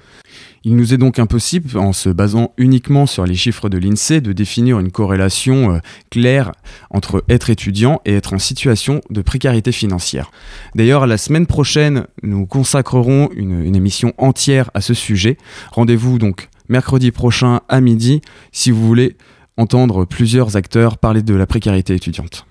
[0.67, 4.33] Il nous est donc impossible, en se basant uniquement sur les chiffres de l'INSEE, de
[4.33, 6.51] définir une corrélation euh, claire
[6.89, 10.29] entre être étudiant et être en situation de précarité financière.
[10.75, 15.37] D'ailleurs, la semaine prochaine, nous consacrerons une, émission entière à ce sujet.
[15.71, 18.19] Rendez-vous donc mercredi prochain à midi
[18.51, 19.15] si vous voulez
[19.55, 22.45] entendre plusieurs acteurs parler de la précarité étudiante.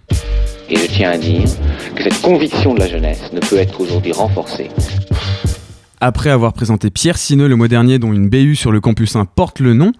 [0.70, 1.44] Et je tiens à dire
[1.94, 4.70] que cette conviction de la jeunesse ne peut être aujourd'hui renforcée.
[6.00, 9.24] Après avoir présenté Pierre Sineux le mois dernier, dont une BU sur le campus 1
[9.24, 9.92] porte le nom,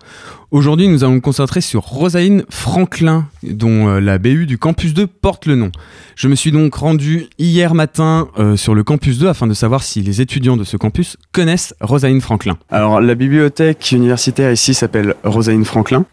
[0.51, 5.07] aujourd'hui nous allons nous concentrer sur Rosaline Franklin, dont euh, la BU du campus 2
[5.07, 5.72] porte le nom.
[6.14, 9.82] Je me suis donc rendu hier matin euh, sur le campus 2 afin de savoir
[9.82, 12.59] si les étudiants de ce campus connaissent Rosaline Franklin.
[12.70, 16.05] Alors la bibliothèque universitaire ici s'appelle Rosaline Franklin.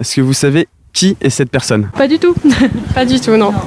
[0.00, 1.88] Est-ce que vous savez qui est cette personne?
[1.96, 2.34] Pas du tout.
[2.94, 3.52] pas du tout, non.
[3.52, 3.60] Non,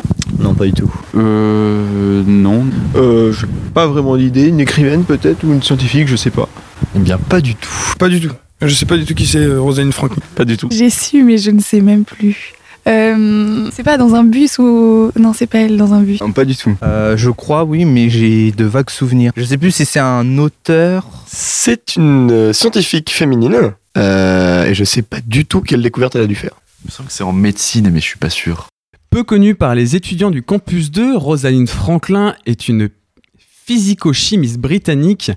[0.58, 0.94] pas du tout.
[1.16, 2.24] Euh.
[2.26, 2.66] Non.
[2.96, 3.32] Euh.
[3.32, 4.48] J'ai pas vraiment d'idée.
[4.48, 6.48] Une écrivaine peut-être ou une scientifique, je sais pas.
[6.96, 7.70] Eh bien, pas du tout.
[7.98, 8.34] Pas du tout.
[8.62, 10.22] Je sais pas du tout qui c'est euh, Rosalind Franklin.
[10.36, 10.70] Pas du tout.
[10.72, 12.54] J'ai su, mais je ne sais même plus.
[12.88, 15.12] Euh, c'est pas dans un bus ou.
[15.18, 16.22] Non, c'est pas elle dans un bus.
[16.22, 16.76] Non, pas du tout.
[16.84, 19.32] Euh, je crois, oui, mais j'ai de vagues souvenirs.
[19.36, 21.08] Je sais plus si c'est un auteur.
[21.28, 23.74] C'est une euh, scientifique féminine.
[23.98, 26.54] Euh, et je sais pas du tout quelle découverte elle a dû faire.
[26.84, 28.68] Il me semble que c'est en médecine, mais je suis pas sûr.
[29.14, 32.90] Peu connue par les étudiants du campus 2, Rosalind Franklin est une
[33.38, 35.30] physico-chimiste britannique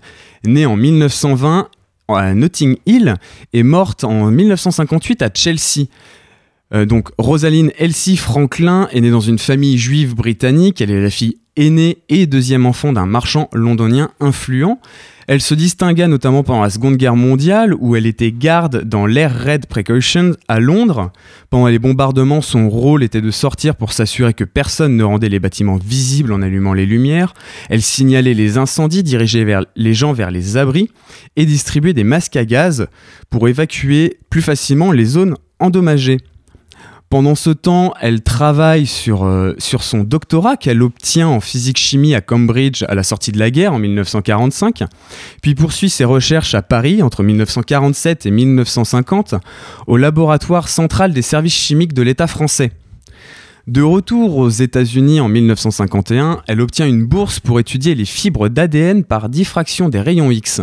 [0.47, 1.69] née en 1920
[2.09, 3.17] à Notting Hill
[3.53, 5.89] et morte en 1958 à Chelsea.
[6.73, 10.81] Euh, donc Rosalind Elsie Franklin est née dans une famille juive britannique.
[10.81, 14.81] Elle est la fille aînée et deuxième enfant d'un marchand londonien influent.
[15.29, 19.35] Elle se distingua notamment pendant la Seconde Guerre mondiale où elle était garde dans l'Air
[19.35, 21.11] Raid Precaution à Londres.
[21.51, 25.41] Pendant les bombardements, son rôle était de sortir pour s'assurer que personne ne rendait les
[25.41, 27.35] bâtiments visibles en allumant les lumières.
[27.71, 30.91] Elle signalait les incendies, dirigeait vers les gens vers les abris
[31.35, 32.87] et distribuait des masques à gaz
[33.29, 36.19] pour évacuer plus facilement les zones endommagées.
[37.09, 42.83] Pendant ce temps, elle travaille sur, euh, son doctorat qu'elle obtient en physique-chimie à Cambridge
[42.89, 44.83] à la sortie de la guerre en 1945,
[45.41, 49.37] puis poursuit ses recherches à Paris entre 1947 et 1950
[49.87, 52.73] au laboratoire central des services chimiques de l'État français.
[53.69, 59.05] De retour aux États-Unis en 1951, elle obtient une bourse pour étudier les fibres d'ADN
[59.05, 60.61] par diffraction des rayons X.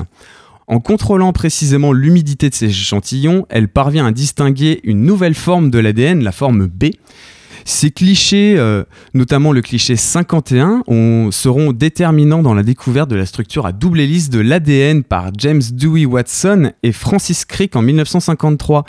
[0.67, 5.79] En contrôlant précisément l'humidité de ces échantillons, elle parvient à distinguer une nouvelle forme de
[5.79, 6.85] l'ADN, la forme B.
[7.65, 8.83] Ces clichés, euh,
[9.13, 14.01] notamment le cliché 51, ont- seront déterminants dans la découverte de la structure à double
[14.01, 18.83] hélice de l'ADN par James Dewey Watson et Francis Crick en 1953.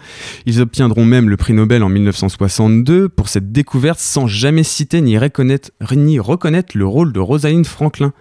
[0.46, 5.18] Ils obtiendront même le prix Nobel en 1962 pour cette découverte sans jamais citer ni
[5.18, 8.12] reconnaître le rôle de Rosalind Franklin.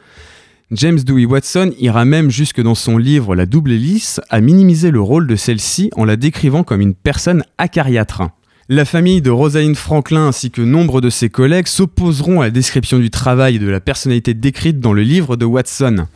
[0.73, 5.01] James Dewey Watson ira même jusque dans son livre La double hélice à minimiser le
[5.01, 8.23] rôle de celle-ci en la décrivant comme une personne acariâtre.
[8.69, 12.97] La famille de Rosalind Franklin ainsi que nombre de ses collègues s'opposeront à la description
[12.97, 16.07] du travail et de la personnalité décrite dans le livre de Watson.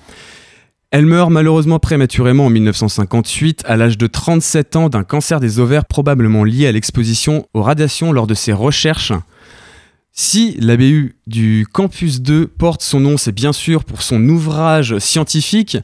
[0.89, 5.85] Elle meurt malheureusement prématurément en 1958 à l'âge de 37 ans d'un cancer des ovaires
[5.85, 9.13] probablement lié à l'exposition aux radiations lors de ses recherches.
[10.19, 15.77] Si l'ABU du Campus 2 porte son nom, c'est bien sûr pour son ouvrage scientifique,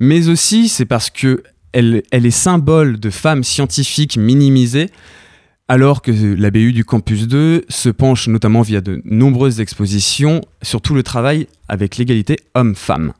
[0.00, 4.88] mais aussi c'est parce que elle, elle est symbole de femmes scientifiques minimisées,
[5.68, 10.94] alors que l'ABU du Campus 2 se penche notamment via de nombreuses expositions sur tout
[10.94, 13.12] le travail avec l'égalité homme-femme.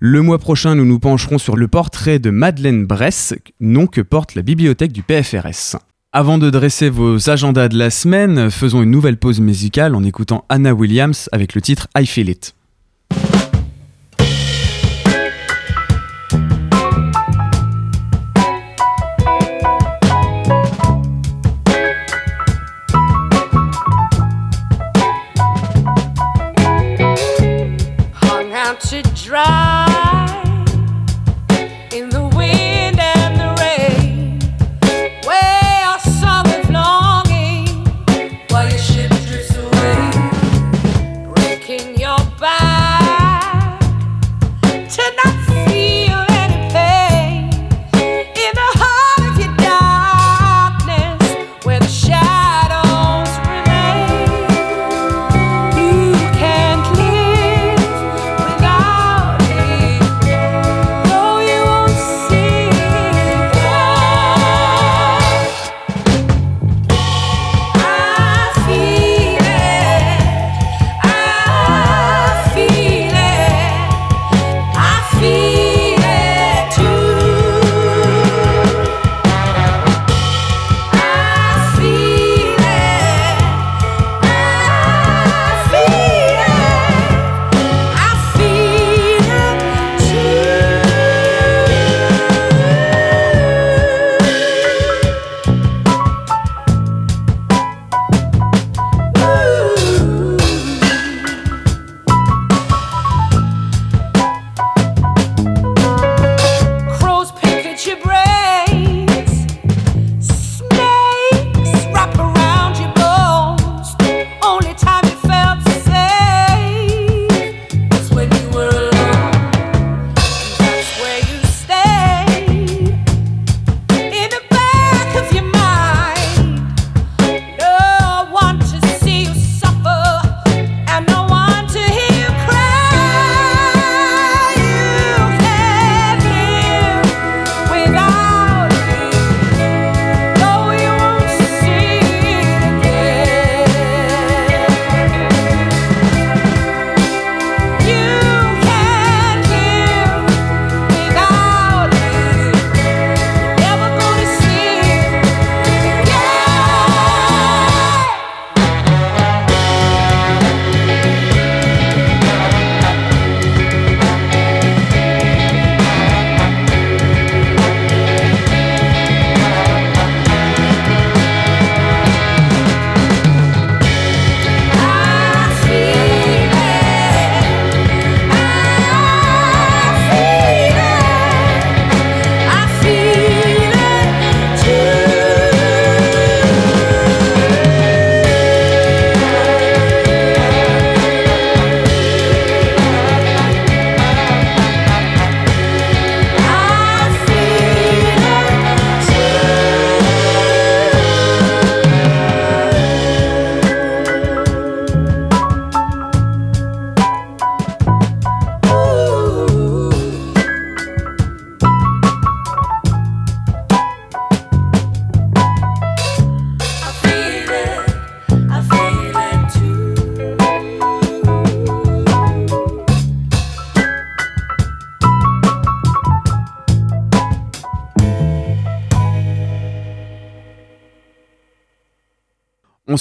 [0.00, 4.34] Le mois prochain, nous nous pencherons sur le portrait de Madeleine Bress, nom que porte
[4.34, 5.76] la bibliothèque du PFRS.
[6.16, 10.44] Avant de dresser vos agendas de la semaine, faisons une nouvelle pause musicale en écoutant
[10.48, 12.54] Anna Williams avec le titre I Feel It.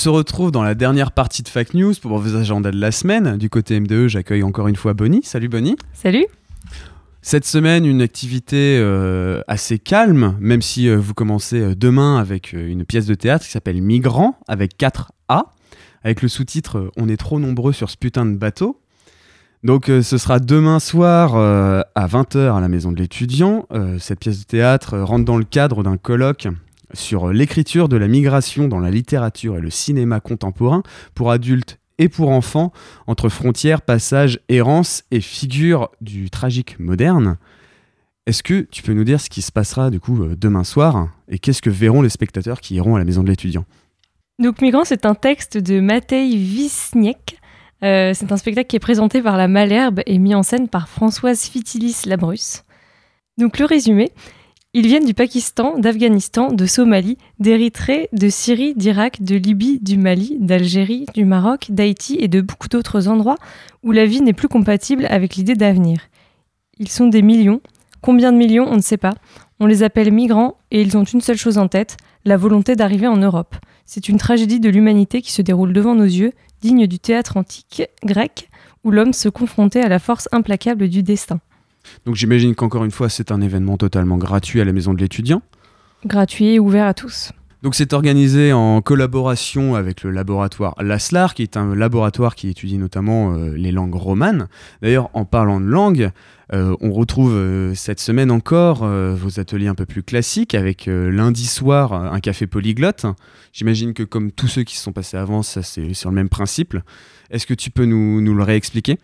[0.04, 3.38] Se retrouve dans la dernière partie de Fake News pour vos agendas de la semaine.
[3.38, 5.22] Du côté MDE, j'accueille encore une fois Bonnie.
[5.24, 5.78] Salut Bonnie.
[5.93, 6.26] Salut.
[7.22, 12.51] Cette semaine, une activité euh, assez calme, même si euh, vous commencez euh, demain avec
[12.51, 15.54] une pièce de théâtre qui s'appelle Migrants, avec 4 A,
[16.04, 18.84] avec le sous-titre On est trop nombreux sur ce putain de bateau.
[19.64, 23.66] Donc euh, ce sera demain soir euh, à 20h à la Maison de l'étudiant.
[23.72, 26.49] Euh, cette pièce de théâtre rentre dans le cadre d'un colloque
[26.94, 30.84] sur l'écriture de la migration dans la littérature et le cinéma contemporain
[31.16, 32.72] pour adultes et pour enfants,
[33.08, 37.38] entre frontières, passages, errance et figures du tragique moderne.
[38.26, 41.10] Est-ce que tu peux nous dire ce qui se passera du coup euh, demain soir
[41.28, 43.66] et qu'est-ce que verront les spectateurs qui iront à la Maison de l'étudiant?
[44.39, 47.38] Donc Migrant, c'est un texte de Matej Wisniek.
[47.84, 50.88] Euh, c'est un spectacle qui est présenté par la Malherbe et mis en scène par
[50.88, 52.64] Françoise Fitilis Labrusse.
[53.38, 54.12] Donc le résumé,
[54.76, 60.38] ils viennent du Pakistan, d'Afghanistan, de Somalie, d'Érythrée, de Syrie, d'Irak, de Libye, du Mali,
[60.39, 63.38] d'Algérie, du Maroc, d'Haïti et de beaucoup d'autres endroits
[63.84, 65.99] où la vie n'est plus compatible avec l'idée d'avenir.
[66.80, 67.61] Ils sont des millions.
[68.01, 69.13] Combien de millions, on ne sait pas.
[69.59, 73.07] On les appelle migrants et ils ont une seule chose en tête, la volonté d'arriver
[73.07, 73.55] en Europe.
[73.86, 77.84] C'est une tragédie de l'humanité qui se déroule devant nos yeux, digne du théâtre antique
[78.03, 78.49] grec,
[78.84, 81.39] où l'homme se confrontait à la force implacable du destin.
[82.05, 85.41] Donc j'imagine qu'encore une fois c'est un événement totalement gratuit à la Maison de l'étudiant.
[86.05, 87.31] Gratuit et ouvert à tous.
[87.63, 92.77] Donc c'est organisé en collaboration avec le laboratoire LASLAR, qui est un laboratoire qui étudie
[92.77, 94.49] notamment euh, les langues romanes.
[94.81, 96.11] D'ailleurs, en parlant de langues,
[96.51, 101.45] euh, on retrouve euh, cette semaine encore vos ateliers un peu plus classiques, avec lundi
[101.45, 103.05] soir un café polyglotte.
[103.53, 106.29] J'imagine que comme tous ceux qui se sont passés avant, ça c'est sur le même
[106.29, 106.75] principe.
[107.29, 108.97] Est-ce que tu peux nous, nous le réexpliquer?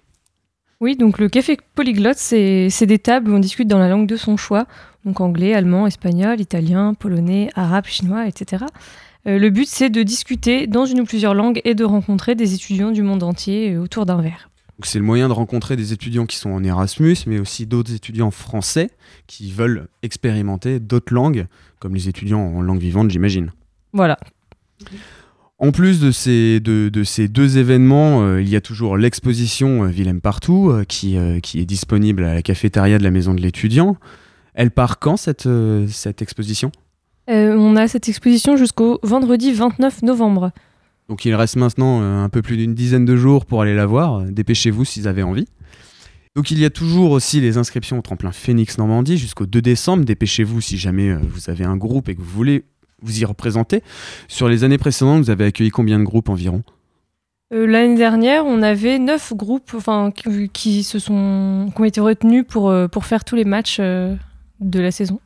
[0.82, 4.07] Oui, donc le café polyglotte, c'est c'est des tables où on discute dans la langue
[4.07, 4.65] de son choix,
[5.03, 8.63] donc anglais, allemand, espagnol, italien, polonais, arabe, chinois, etc.
[9.27, 12.53] Euh, le but, c'est de discuter dans une ou plusieurs langues et de rencontrer des
[12.53, 14.49] étudiants du monde entier euh, autour d'un verre.
[14.84, 18.32] C'est le moyen de rencontrer des étudiants qui sont en Erasmus, mais aussi d'autres étudiants
[18.32, 18.91] français
[19.27, 21.47] qui veulent expérimenter d'autres langues,
[21.80, 23.51] comme les étudiants en langue vivante, j'imagine.
[23.91, 24.17] Voilà.
[25.62, 29.84] En plus de ces, de, de ces deux événements, euh, il y a toujours l'exposition
[29.84, 33.34] euh, Willem Partout, euh, qui, euh, qui est disponible à la cafétéria de la Maison
[33.34, 33.97] de l'étudiant.
[34.53, 35.47] Elle part quand cette,
[35.88, 36.72] cette exposition?
[37.28, 40.51] On a cette exposition jusqu'au vendredi 29 novembre.
[41.07, 44.24] Donc il reste maintenant un peu plus d'une dizaine de jours pour aller la voir.
[44.24, 45.47] Dépêchez-vous si vous avez envie.
[46.36, 50.03] Donc il y a toujours aussi les inscriptions au tremplin Phoenix Normandie jusqu'au 2 décembre.
[50.03, 52.66] Dépêchez-vous si jamais vous avez un groupe et que vous voulez
[53.02, 53.84] vous y représenter.
[54.28, 56.64] Sur les années précédentes, vous avez accueilli combien de groupes environ?
[57.54, 62.00] Euh, L'année dernière, on avait neuf groupes enfin, qui, qui se sont, qui ont été
[62.00, 64.16] retenus pour, euh, pour faire tous les matchs euh,
[64.60, 65.20] de la saison.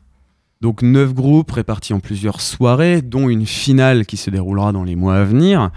[0.62, 4.96] Donc 9 groupes répartis en plusieurs soirées, dont une finale qui se déroulera dans les
[4.96, 5.72] mois à venir.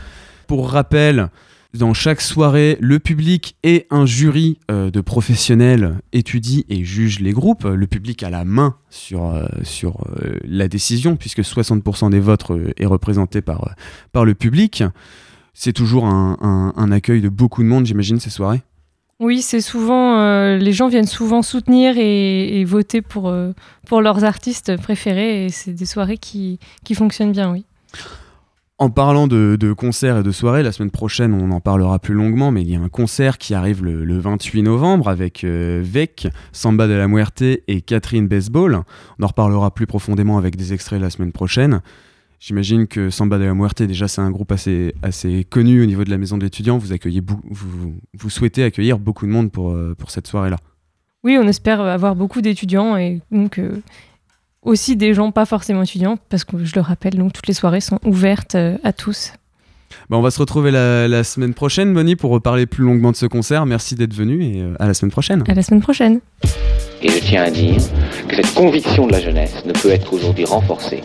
[0.47, 1.31] Pour rappel,
[1.77, 7.33] dans chaque soirée, le public et un jury euh, de professionnels étudient et jugent les
[7.33, 7.65] groupes.
[7.65, 12.45] Le public a la main sur, euh, sur euh, la décision, puisque 60% des votes
[12.77, 13.75] est représenté par,
[14.13, 14.85] par le public.
[15.55, 18.63] C'est toujours un, un- accueil de beaucoup de monde, j'imagine, ces soirées?
[19.19, 20.55] Oui, c'est souvent.
[20.57, 23.35] les gens viennent souvent soutenir et, voter pour,
[23.87, 25.47] pour leurs artistes préférés.
[25.47, 27.65] Et c'est des soirées qui, qui fonctionnent bien, oui.
[28.79, 32.51] En parlant de, concerts et de soirées, la semaine prochaine, on en parlera plus longuement,
[32.51, 36.29] mais il y a un concert qui arrive le, le 28 novembre avec euh, Vec,
[36.53, 38.83] Samba de la Muerte et Catherine Baseball.
[39.19, 41.81] On en reparlera plus profondément avec des extraits la semaine prochaine.
[42.39, 44.93] J'imagine que Samba de la Muerte, déjà, c'est un groupe assez,
[45.49, 46.79] connu au niveau de la maison de l'étudiant.
[46.79, 50.59] Vous, souhaitez accueillir beaucoup de monde pour, euh, pour cette soirée-là.
[51.25, 53.81] Oui, on espère avoir beaucoup d'étudiants et donc euh,
[54.67, 57.81] aussi des gens pas forcément étudiants, parce que je le rappelle, donc toutes les soirées
[57.81, 59.33] sont ouvertes euh, à tous.
[60.11, 63.17] Bah, on va se retrouver la, la semaine prochaine, Bonnie, pour reparler plus longuement de
[63.17, 63.65] ce concert.
[63.65, 65.45] Merci d'être venu et euh, à la semaine prochaine.
[65.49, 66.21] À la semaine prochaine.
[67.03, 67.77] Et je tiens à dire
[68.29, 71.03] que cette conviction de la jeunesse ne peut être aujourd'hui renforcée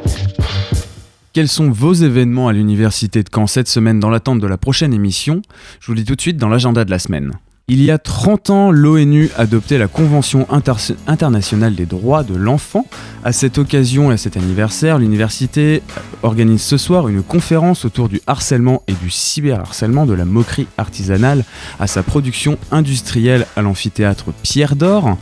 [1.34, 4.94] Quels sont vos événements à l'université de Caen cette semaine dans l'attente de la prochaine
[4.94, 5.42] émission?
[5.80, 7.34] Je vous le dis tout de suite dans l'agenda de la semaine.
[7.68, 10.74] Il y a 30 ans, l'ONU adoptait la Convention inter-
[11.08, 12.86] internationale des droits de l'enfant.
[13.24, 15.82] À cette occasion et à cet anniversaire, l'université
[16.22, 21.46] organise ce soir une conférence autour du harcèlement et du cyberharcèlement de la moquerie artisanale
[21.80, 25.18] à sa production industrielle à l'amphithéâtre Pierre d'Or.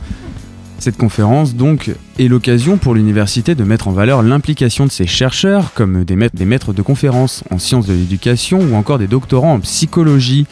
[0.80, 5.74] Cette conférence, donc, est l'occasion pour l'université de mettre en valeur l'implication de ses chercheurs,
[5.74, 10.46] comme des maîtres, de conférences en sciences de l'éducation ou encore des doctorants en psychologie.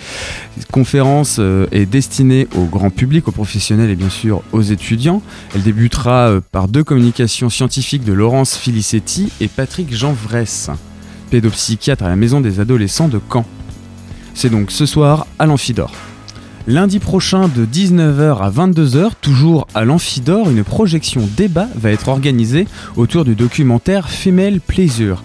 [0.59, 5.23] Cette conférence euh, est destinée au grand public, aux professionnels et bien sûr aux étudiants.
[5.55, 10.69] Elle débutera euh, par deux communications scientifiques de Laurence Filicetti et Patrick Jean Vresse.
[11.31, 13.47] pédopsychiatre à la maison des adolescents de Caen.
[14.35, 15.91] C'est donc ce soir à l'Amphidor.
[16.67, 22.67] Lundi prochain de 19h à 22h, toujours à l'Amphidor, une projection débat va être organisée
[22.97, 25.23] autour du documentaire Female Pleasure.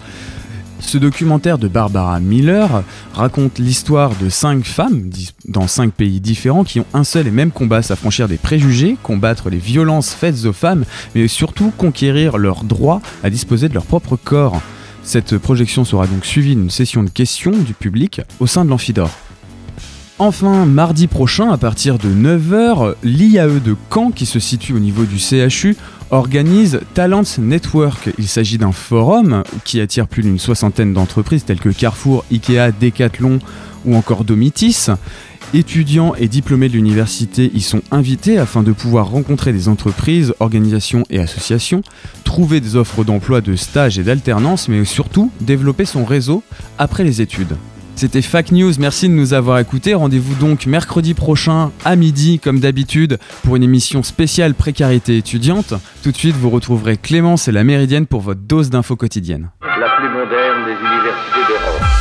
[0.80, 2.82] Ce documentaire de Barbara Miller
[3.14, 5.10] raconte l'histoire de cinq femmes
[5.46, 9.50] dans cinq pays différents qui ont un seul et même combat, s'affranchir des préjugés, combattre
[9.50, 14.16] les violences faites aux femmes, mais surtout conquérir leur droit à disposer de leur propre
[14.16, 14.60] corps.
[15.02, 19.10] Cette projection sera donc suivie d'une session de questions du public au sein de l'Amphidor.
[20.20, 25.06] Enfin, mardi prochain, à partir de 9h, l'IAE de Caen, qui se situe au niveau
[25.06, 25.76] du CHU,
[26.12, 28.10] organise Talent Network.
[28.16, 33.40] Il s'agit d'un forum qui attire plus d'une soixantaine d'entreprises telles que Carrefour, Ikea, Decathlon
[33.84, 34.86] ou encore Domitis.
[35.52, 41.02] Étudiants et diplômés de l'université y sont invités afin de pouvoir rencontrer des entreprises, organisations
[41.10, 41.82] et associations,
[42.22, 46.44] trouver des offres d'emploi, de stage et d'alternance, mais surtout développer son réseau
[46.78, 47.56] après les études.
[47.96, 49.94] C'était Fac News, merci de nous avoir écoutés.
[49.94, 55.74] Rendez-vous donc mercredi prochain à midi, comme d'habitude, pour une émission spéciale précarité étudiante.
[56.02, 59.50] Tout de suite, vous retrouverez Clémence et la Méridienne pour votre dose d'infos quotidienne.
[59.62, 61.93] La plus moderne des universités d'Europe.